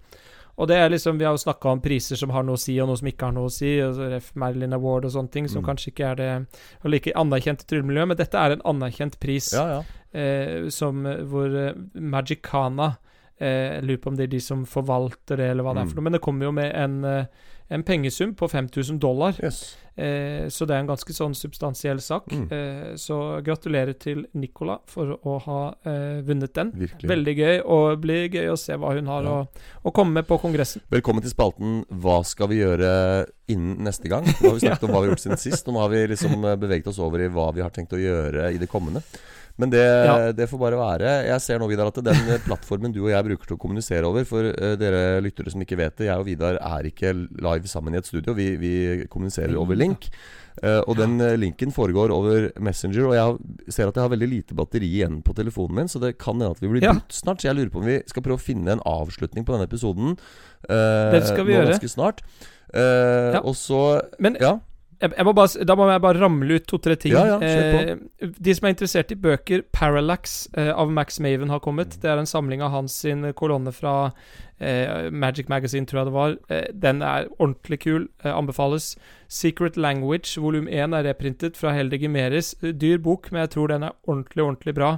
Og 0.60 0.68
det 0.68 0.76
er 0.76 0.90
liksom, 0.92 1.16
Vi 1.18 1.24
har 1.24 1.32
jo 1.32 1.40
snakka 1.40 1.70
om 1.72 1.80
priser 1.80 2.16
som 2.20 2.30
har 2.34 2.42
noe 2.44 2.58
å 2.58 2.60
si, 2.60 2.74
og 2.82 2.88
noe 2.90 2.98
som 3.00 3.08
ikke 3.08 3.24
har 3.30 3.32
noe 3.32 3.48
å 3.48 3.52
si. 3.54 3.70
Altså 3.80 4.10
Ref. 4.12 4.30
Merlin 4.36 4.74
Award 4.76 5.06
og 5.08 5.12
sånne 5.14 5.30
ting, 5.32 5.48
som 5.48 5.62
Mm. 5.62 5.68
kanskje 5.70 5.90
ikke 5.94 6.10
er 6.10 6.14
det 6.20 6.46
like 6.84 7.12
anerkjent 7.16 7.62
i 7.64 7.68
tryllemiljøet. 7.70 8.08
Men 8.12 8.16
dette 8.20 8.36
er 8.38 8.52
en 8.58 8.62
anerkjent 8.74 9.18
pris 9.18 9.52
ja, 9.56 9.64
ja. 9.80 9.82
eh, 10.12 10.68
som 10.68 11.02
hvor 11.30 11.48
eh, 11.56 11.72
Magicana 11.98 12.96
eh, 13.40 13.78
Jeg 13.80 13.84
lurer 13.88 14.02
på 14.04 14.08
om 14.12 14.16
det 14.16 14.24
er 14.28 14.34
de 14.36 14.40
som 14.44 14.66
forvalter 14.68 15.36
det, 15.40 15.50
eller 15.50 15.64
hva 15.64 15.72
det 15.74 15.80
er 15.80 15.84
Mm. 15.86 15.88
for 15.94 15.96
noe. 15.96 16.04
Men 16.04 16.12
det 16.12 16.20
kommer 16.20 16.44
jo 16.44 16.52
med 16.52 16.74
en, 16.76 17.04
eh, 17.04 17.24
en 17.70 17.82
pengesum 17.86 18.34
på 18.34 18.48
5000 18.50 18.98
dollar. 18.98 19.36
Yes. 19.42 19.76
Eh, 19.94 20.48
så 20.48 20.66
det 20.66 20.74
er 20.74 20.80
en 20.82 20.88
ganske 20.90 21.14
sånn 21.14 21.34
substansiell 21.38 22.00
sak. 22.02 22.26
Mm. 22.32 22.46
Eh, 22.56 22.88
så 22.98 23.18
gratulerer 23.46 23.94
til 24.00 24.24
Nicola 24.34 24.78
for 24.90 25.12
å 25.22 25.36
ha 25.44 25.58
eh, 25.86 26.18
vunnet 26.26 26.54
den. 26.56 26.72
Virkelig. 26.74 27.10
Veldig 27.12 27.34
gøy, 27.38 27.56
og 27.62 27.84
det 27.92 28.00
blir 28.06 28.26
gøy 28.40 28.50
å 28.50 28.58
se 28.58 28.78
hva 28.80 28.94
hun 28.96 29.10
har 29.12 29.28
Ja. 29.28 29.36
å, 29.44 29.66
å 29.86 29.94
komme 29.94 30.18
med 30.18 30.26
på 30.26 30.40
kongressen. 30.42 30.82
Velkommen 30.90 31.22
til 31.22 31.30
spalten 31.34 31.84
'Hva 31.90 32.24
skal 32.26 32.48
vi 32.50 32.58
gjøre 32.62 33.26
innen 33.48 33.84
neste 33.86 34.08
gang?' 34.10 34.26
Nå 34.26 34.48
har 34.50 34.56
vi 34.58 34.66
snakket 34.66 34.88
om 34.88 34.94
hva 34.94 35.02
vi 35.02 35.10
har 35.10 35.14
gjort 35.14 35.26
siden 35.26 35.38
sist, 35.38 35.68
og 35.68 35.74
nå 35.74 35.80
har 35.84 35.92
vi 35.94 36.06
liksom 36.14 36.44
eh, 36.44 36.56
beveget 36.56 36.90
oss 36.90 36.98
over 36.98 37.20
i 37.22 37.28
hva 37.30 37.52
vi 37.54 37.62
har 37.62 37.70
tenkt 37.70 37.92
å 37.94 38.00
gjøre 38.00 38.50
i 38.54 38.58
det 38.58 38.70
kommende. 38.70 39.02
Men 39.60 39.70
det, 39.74 39.82
Ja. 39.84 40.14
det 40.32 40.46
får 40.48 40.58
bare 40.62 40.78
være. 40.80 41.10
Jeg 41.28 41.40
ser 41.44 41.58
nå, 41.60 41.68
Vidar, 41.68 41.90
at 41.92 42.00
den 42.06 42.28
eh, 42.32 42.40
plattformen 42.46 42.92
du 42.94 43.02
og 43.04 43.10
jeg 43.12 43.26
bruker 43.28 43.50
til 43.50 43.56
å 43.58 43.60
kommunisere 43.60 44.08
over 44.08 44.24
For 44.28 44.48
uh, 44.50 44.74
dere 44.80 45.20
lyttere 45.20 45.52
som 45.52 45.60
ikke 45.60 45.76
vet 45.76 45.96
det, 46.00 46.06
jeg 46.08 46.16
og 46.18 46.24
Vidar 46.30 46.56
er 46.56 46.88
ikke 46.88 47.12
live 47.14 47.68
sammen 47.68 47.94
i 47.94 48.00
et 48.00 48.08
studio. 48.08 48.32
Vi, 48.36 48.54
vi 48.60 48.72
kommuniserer 49.12 49.58
over 49.60 49.76
link. 49.76 50.08
Uh, 50.60 50.80
og 50.88 50.96
den 50.98 51.18
linken 51.40 51.70
foregår 51.72 52.10
over 52.12 52.48
Messenger. 52.60 53.06
Og 53.10 53.14
jeg 53.18 53.74
ser 53.76 53.88
at 53.92 53.96
jeg 54.00 54.02
har 54.06 54.12
veldig 54.14 54.30
lite 54.32 54.56
batteri 54.58 54.88
igjen 54.98 55.20
på 55.22 55.34
telefonen 55.36 55.74
min, 55.82 55.88
så 55.92 56.00
det 56.02 56.14
kan 56.18 56.34
hende 56.40 56.50
at 56.56 56.60
vi 56.64 56.68
blir 56.72 56.82
Ja. 56.88 56.92
brutt 56.96 57.12
snart. 57.12 57.40
Så 57.44 57.48
jeg 57.52 57.56
lurer 57.60 57.70
på 57.70 57.80
om 57.84 57.86
vi 57.90 58.00
skal 58.10 58.22
prøve 58.26 58.40
å 58.40 58.46
finne 58.48 58.72
en 58.78 58.82
avslutning 58.88 59.44
på 59.44 59.52
denne 59.54 59.68
episoden. 59.68 60.16
uh, 60.70 61.12
Det 61.12 61.26
skal 61.28 61.44
vi 61.44 61.52
nå 61.54 61.60
gjøre. 61.60 61.76
Ganske 61.76 61.92
snart. 61.92 62.24
Uh, 62.74 63.36
Ja. 63.36 63.40
Og 63.44 63.54
så 63.58 64.00
Men 64.18 64.36
Ja. 64.40 64.58
Jeg, 65.00 65.14
jeg 65.16 65.24
må 65.24 65.32
bare, 65.36 65.64
da 65.64 65.76
må 65.78 65.86
jeg 65.88 66.02
bare 66.04 66.20
ramle 66.20 66.58
ut 66.60 66.66
to-tre 66.68 66.96
ting. 67.00 67.14
Ja, 67.16 67.38
ja, 67.38 67.38
eh, 67.40 67.94
de 68.20 68.54
som 68.56 68.68
er 68.68 68.74
interessert 68.74 69.12
i 69.14 69.16
bøker, 69.16 69.62
Parallax 69.72 70.42
eh, 70.60 70.68
av 70.74 70.92
Max 70.92 71.16
Maven 71.24 71.52
har 71.52 71.62
kommet. 71.64 71.96
Det 72.02 72.10
er 72.10 72.20
en 72.20 72.28
samling 72.28 72.60
av 72.64 72.74
hans 72.74 72.98
sin 73.06 73.24
kolonne 73.38 73.72
fra 73.72 73.94
eh, 74.60 75.08
Magic 75.08 75.48
Magazine, 75.48 75.88
tror 75.88 76.02
jeg 76.02 76.10
det 76.10 76.16
var. 76.18 76.36
Eh, 76.52 76.68
den 76.84 77.00
er 77.06 77.30
ordentlig 77.38 77.80
kul. 77.86 78.06
Eh, 78.24 78.34
anbefales. 78.34 78.92
Secret 79.32 79.80
Language 79.80 80.36
volum 80.42 80.68
1 80.68 80.98
er 80.98 81.08
reprintet 81.08 81.56
fra 81.56 81.72
Helge 81.76 82.02
Gimeris. 82.02 82.52
Eh, 82.60 82.76
Dyr 82.76 83.00
bok, 83.00 83.32
men 83.32 83.46
jeg 83.46 83.54
tror 83.56 83.72
den 83.72 83.88
er 83.88 83.96
ordentlig, 84.04 84.44
ordentlig 84.44 84.76
bra. 84.76 84.92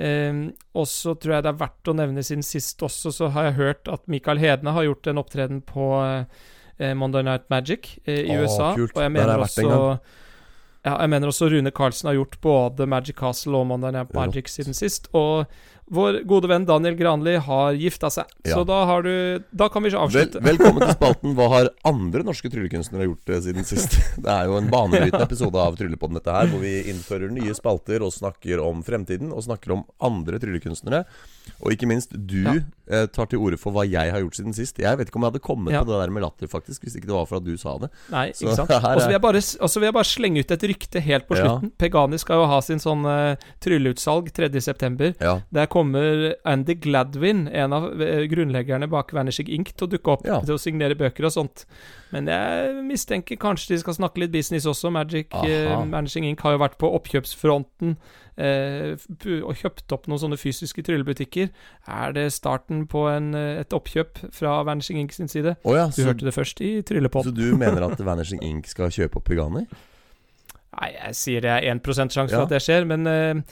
Eh, 0.00 0.32
og 0.72 0.88
så 0.88 1.14
tror 1.20 1.36
jeg 1.36 1.46
det 1.46 1.52
er 1.52 1.62
verdt 1.66 1.92
å 1.92 1.98
nevne 2.00 2.24
siden 2.24 2.46
sist 2.46 2.82
også, 2.82 3.12
så 3.12 3.30
har 3.36 3.50
jeg 3.50 3.60
hørt 3.60 3.92
at 3.92 4.08
Michael 4.10 4.40
Hedne 4.42 4.72
har 4.74 4.88
gjort 4.88 5.12
en 5.12 5.20
opptreden 5.20 5.60
på 5.68 5.92
eh, 6.00 6.44
Monday 6.94 7.22
Night 7.22 7.48
Magic 7.50 7.98
eh, 8.06 8.24
i 8.24 8.36
Åh, 8.36 8.44
USA. 8.44 8.74
kult. 8.74 8.96
Og 8.96 9.02
jeg 9.02 9.12
mener 9.12 9.36
også 9.36 9.98
ja, 10.84 10.98
jeg 11.00 11.10
mener 11.10 11.30
også 11.30 11.48
Rune 11.48 11.70
Carlsen 11.72 12.08
har 12.10 12.14
gjort 12.18 12.36
både 12.44 12.86
Magic 12.86 13.16
Castle 13.16 13.56
og 13.56 13.66
Monday 13.66 13.92
Night 13.94 14.10
Rått. 14.10 14.14
Magic 14.18 14.50
siden 14.52 14.76
sist. 14.76 15.08
Og 15.16 15.46
vår 15.90 16.22
gode 16.24 16.48
venn 16.48 16.64
Daniel 16.64 16.94
Granli 16.96 17.36
har 17.36 17.72
gifta 17.76 18.08
seg. 18.10 18.24
Ja. 18.44 18.54
Så 18.56 18.64
da 18.66 18.84
har 18.88 19.02
du 19.04 19.42
Da 19.52 19.68
kan 19.68 19.82
vi 19.84 19.90
ikke 19.90 20.00
Vel, 20.00 20.06
avslutte. 20.08 20.40
velkommen 20.42 20.80
til 20.80 20.94
spalten 21.00 21.34
'Hva 21.36 21.48
har 21.52 21.68
andre 21.84 22.22
norske 22.24 22.48
tryllekunstnere 22.50 23.04
gjort 23.08 23.28
eh, 23.28 23.40
siden 23.44 23.64
sist?' 23.68 23.98
Det 24.24 24.30
er 24.30 24.46
jo 24.48 24.56
en 24.56 24.70
banebrytende 24.72 25.22
episode 25.26 25.56
av 25.60 25.76
Tryllepodden, 25.76 26.14
dette 26.16 26.32
her, 26.32 26.46
hvor 26.48 26.60
vi 26.64 26.82
innfører 26.88 27.30
nye 27.30 27.52
spalter 27.54 28.00
og 28.02 28.12
snakker 28.12 28.62
om 28.64 28.82
fremtiden, 28.82 29.32
og 29.32 29.44
snakker 29.44 29.72
om 29.76 29.84
andre 30.00 30.38
tryllekunstnere. 30.40 31.04
Og 31.60 31.72
ikke 31.76 31.86
minst, 31.86 32.10
du 32.16 32.42
Ja. 32.44 32.54
eh, 32.88 33.06
tar 33.06 33.26
til 33.26 33.38
orde 33.38 33.58
for 33.60 33.72
hva 33.72 33.84
jeg 33.84 34.10
har 34.10 34.20
gjort 34.24 34.36
siden 34.40 34.54
sist. 34.56 34.78
Jeg 34.78 34.96
vet 34.96 35.08
ikke 35.08 35.16
om 35.16 35.22
jeg 35.28 35.32
hadde 35.32 35.44
kommet 35.44 35.72
Ja. 35.72 35.82
på 35.84 35.92
det 35.92 36.00
der 36.00 36.10
med 36.10 36.22
latter, 36.24 36.46
faktisk, 36.48 36.80
hvis 36.84 36.96
ikke 36.96 37.06
det 37.12 37.16
var 37.18 37.26
for 37.26 37.36
at 37.36 37.44
du 37.44 37.56
sa 37.58 37.76
det. 37.78 37.90
Nei, 38.10 38.30
Så 38.32 38.46
ikke 38.48 38.56
sant. 38.56 38.70
Og 38.70 38.80
så 38.80 38.88
er- 38.88 38.96
vil, 39.04 39.12
jeg 39.12 39.20
bare 39.20 39.40
vil 39.74 39.84
jeg 39.84 39.92
bare 39.92 40.04
slenge 40.08 40.38
ut 40.40 40.50
et 40.50 40.62
rykte 40.62 41.00
helt 41.02 41.28
på 41.28 41.36
slutten. 41.36 41.72
Pegani 41.78 42.18
skal 42.18 42.36
jo 42.40 42.46
ha 42.46 42.60
sin 42.60 42.78
sånn 42.78 43.04
uh, 43.04 43.36
trylleutsalg 43.60 44.32
3.9. 44.32 45.14
Ja. 45.20 45.40
Der 45.52 45.66
kommer 45.74 46.34
Andy 46.48 46.76
Gladwin, 46.80 47.44
en 47.50 47.74
av 47.76 47.88
eh, 48.00 48.24
grunnleggerne 48.30 48.86
bak 48.92 49.10
Vanishing 49.16 49.50
Ink, 49.58 49.74
til 49.74 49.88
å 49.88 49.90
dukke 49.96 50.12
opp 50.14 50.26
Ja. 50.28 50.38
til 50.46 50.54
å 50.54 50.60
signere 50.62 50.94
bøker 50.98 51.26
og 51.26 51.34
sånt. 51.34 51.64
Men 52.14 52.30
jeg 52.30 52.74
mistenker 52.86 53.36
kanskje 53.42 53.74
de 53.74 53.80
skal 53.82 53.96
snakke 53.98 54.22
litt 54.22 54.30
business 54.34 54.68
også. 54.70 54.92
Magic 54.94 55.34
eh. 55.42 55.72
Vanishing 55.90 56.24
Ink 56.30 56.40
har 56.46 56.54
jo 56.54 56.62
vært 56.62 56.78
på 56.78 56.90
oppkjøpsfronten 57.00 57.96
eh, 58.38 58.94
og 59.42 59.54
kjøpt 59.58 59.92
opp 59.94 60.06
noen 60.10 60.22
sånne 60.22 60.38
fysiske 60.38 60.84
tryllebutikker. 60.86 61.50
Er 61.90 62.14
det 62.16 62.28
starten 62.34 62.86
på 62.90 63.08
en, 63.10 63.32
eh, 63.34 63.60
et 63.64 63.74
oppkjøp 63.74 64.22
fra 64.34 64.60
Vanishing 64.66 65.00
Ink 65.02 65.12
sin 65.16 65.28
side? 65.28 65.56
Oh 65.64 65.74
ja, 65.74 65.86
Du 65.90 65.98
så, 66.02 66.06
hørte 66.12 66.24
det 66.30 66.34
først 66.38 66.62
i 66.62 66.76
Tryllepodden. 66.86 67.34
så 67.34 67.34
du 67.34 67.56
mener 67.58 67.82
at 67.90 67.98
Vanishing 68.10 68.42
Ink 68.46 68.70
skal 68.70 68.90
kjøpe 68.94 69.18
opp 69.18 69.26
Pegani? 69.28 69.66
Nei, 70.74 70.90
jeg 70.96 71.14
sier 71.18 71.44
det 71.44 71.50
er 71.54 71.68
1 71.74 71.82
sjanse 72.10 72.32
for 72.32 72.40
Ja. 72.40 72.42
at 72.48 72.54
det 72.54 72.62
skjer, 72.64 72.86
men 72.90 73.06
uh, 73.06 73.42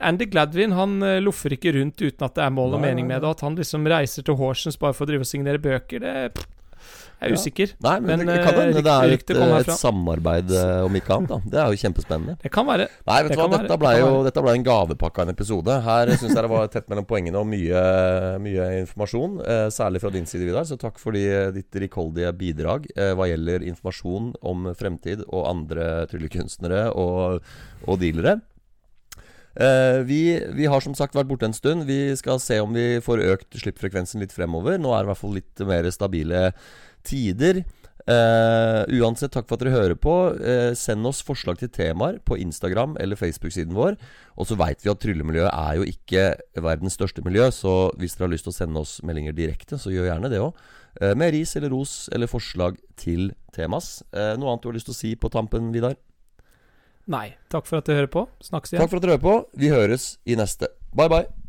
Andy 0.00 0.26
Gladwin 0.30 0.72
han 0.76 0.98
uh, 1.02 1.16
loffer 1.24 1.56
ikke 1.56 1.72
rundt 1.78 2.00
uten 2.02 2.26
at 2.26 2.34
det 2.36 2.44
er 2.44 2.50
mål 2.54 2.76
og 2.78 2.82
mening 2.84 3.06
med 3.08 3.22
det. 3.24 3.30
At 3.36 3.40
han 3.46 3.56
liksom 3.58 3.86
reiser 3.90 4.22
til 4.26 4.36
Horsens 4.38 4.76
bare 4.78 4.94
for 4.94 5.06
å 5.06 5.10
drive 5.10 5.26
og 5.26 5.30
signere 5.30 5.58
bøker, 5.62 6.04
det 6.04 6.14
pff, 6.36 6.46
jeg 7.20 7.28
er 7.28 7.36
usikker. 7.36 7.72
Nei, 7.84 7.94
men, 8.00 8.22
Men, 8.22 8.30
det 8.30 8.36
kan 8.40 8.54
eh, 8.54 8.60
hende 8.62 8.82
det 8.84 8.92
er 8.92 9.14
et, 9.14 9.32
et 9.60 9.72
samarbeid, 9.76 10.52
eh, 10.56 10.84
om 10.86 10.94
ikke 10.96 11.16
annet. 11.18 11.32
da 11.34 11.38
Det 11.52 11.60
er 11.60 11.74
jo 11.74 11.80
kjempespennende. 11.82 12.36
Det 12.40 12.52
kan 12.54 12.64
være. 12.68 12.86
Nei, 13.10 13.18
vet 13.26 13.34
du 13.34 13.40
hva, 13.40 13.48
dette 13.52 13.68
det 13.68 13.78
ble 13.82 13.92
jo. 13.98 14.08
Dette 14.24 14.44
ble 14.46 14.54
en 14.56 14.64
gavepakke 14.64 15.20
av 15.20 15.28
en 15.28 15.34
episode. 15.34 15.76
Her 15.84 16.12
syns 16.14 16.32
jeg 16.32 16.46
det 16.46 16.52
var 16.54 16.70
tett 16.72 16.88
mellom 16.92 17.08
poengene 17.10 17.42
og 17.42 17.48
mye, 17.50 17.84
mye 18.40 18.68
informasjon. 18.80 19.36
Eh, 19.44 19.66
særlig 19.74 20.00
fra 20.04 20.14
din 20.16 20.28
side, 20.30 20.48
Vidar. 20.48 20.64
Så 20.68 20.80
takk 20.80 20.96
for 21.02 21.16
de, 21.16 21.26
ditt 21.58 21.80
rikholdige 21.84 22.32
bidrag 22.40 22.88
eh, 22.96 23.12
hva 23.18 23.28
gjelder 23.28 23.68
informasjon 23.68 24.32
om 24.40 24.70
fremtid 24.78 25.26
og 25.28 25.44
andre 25.50 25.90
tryllekunstnere 26.10 26.86
og, 26.96 27.44
og 27.84 28.00
dealere. 28.00 28.40
Eh, 29.58 30.00
vi, 30.06 30.22
vi 30.54 30.68
har 30.70 30.84
som 30.84 30.94
sagt 30.94 31.16
vært 31.18 31.30
borte 31.30 31.48
en 31.48 31.56
stund. 31.56 31.88
Vi 31.88 32.14
skal 32.18 32.40
se 32.42 32.60
om 32.62 32.72
vi 32.76 33.02
får 33.02 33.24
økt 33.32 33.60
slippfrekvensen 33.62 34.22
litt 34.22 34.34
fremover. 34.36 34.78
Nå 34.78 34.94
er 34.94 35.02
det 35.02 35.08
i 35.08 35.12
hvert 35.12 35.22
fall 35.24 35.36
litt 35.40 35.66
mer 35.66 35.90
stabile 35.94 36.50
tider. 37.06 37.64
Uh, 38.10 38.88
uansett, 38.96 39.30
takk 39.34 39.44
for 39.46 39.58
at 39.58 39.62
dere 39.62 39.74
hører 39.74 39.98
på. 40.00 40.14
Uh, 40.40 40.72
send 40.78 41.06
oss 41.06 41.20
forslag 41.22 41.60
til 41.60 41.70
temaer 41.70 42.18
på 42.26 42.38
Instagram 42.40 42.96
eller 43.02 43.18
Facebook-siden 43.18 43.76
vår. 43.76 43.98
Og 44.40 44.48
så 44.48 44.56
veit 44.58 44.82
vi 44.82 44.90
at 44.90 45.02
tryllemiljøet 45.02 45.52
er 45.52 45.78
jo 45.78 45.86
ikke 45.86 46.24
verdens 46.64 46.96
største 46.98 47.22
miljø, 47.26 47.50
så 47.54 47.92
hvis 48.00 48.16
dere 48.16 48.26
har 48.26 48.34
lyst 48.34 48.48
til 48.48 48.54
å 48.54 48.56
sende 48.56 48.82
oss 48.82 48.98
meldinger 49.06 49.36
direkte, 49.36 49.78
så 49.78 49.92
gjør 49.92 50.10
gjerne 50.10 50.32
det 50.32 50.42
òg. 50.42 50.68
Med 51.14 51.30
ris 51.36 51.52
eller 51.54 51.70
ros 51.70 52.08
eller 52.10 52.26
forslag 52.26 52.80
til 52.98 53.30
temas. 53.54 54.00
Noe 54.10 54.50
annet 54.50 54.64
du 54.64 54.72
har 54.72 54.78
lyst 54.80 54.90
til 54.90 54.96
å 54.96 55.02
si 55.04 55.12
på 55.14 55.30
tampen, 55.30 55.70
Vidar? 55.76 55.94
Nei. 57.10 57.26
Takk 57.50 57.66
for 57.66 57.80
at 57.82 57.88
du 57.88 57.94
hører 57.96 58.10
på. 58.10 58.28
Snakkes 58.44 58.74
igjen. 58.74 58.84
Takk 58.84 58.92
for 58.92 59.00
at 59.00 59.06
dere 59.06 59.18
hører 59.18 59.26
på. 59.26 59.36
Vi 59.58 59.72
høres 59.72 60.12
i 60.30 60.38
neste. 60.38 60.70
Bye, 60.94 61.10
bye. 61.10 61.39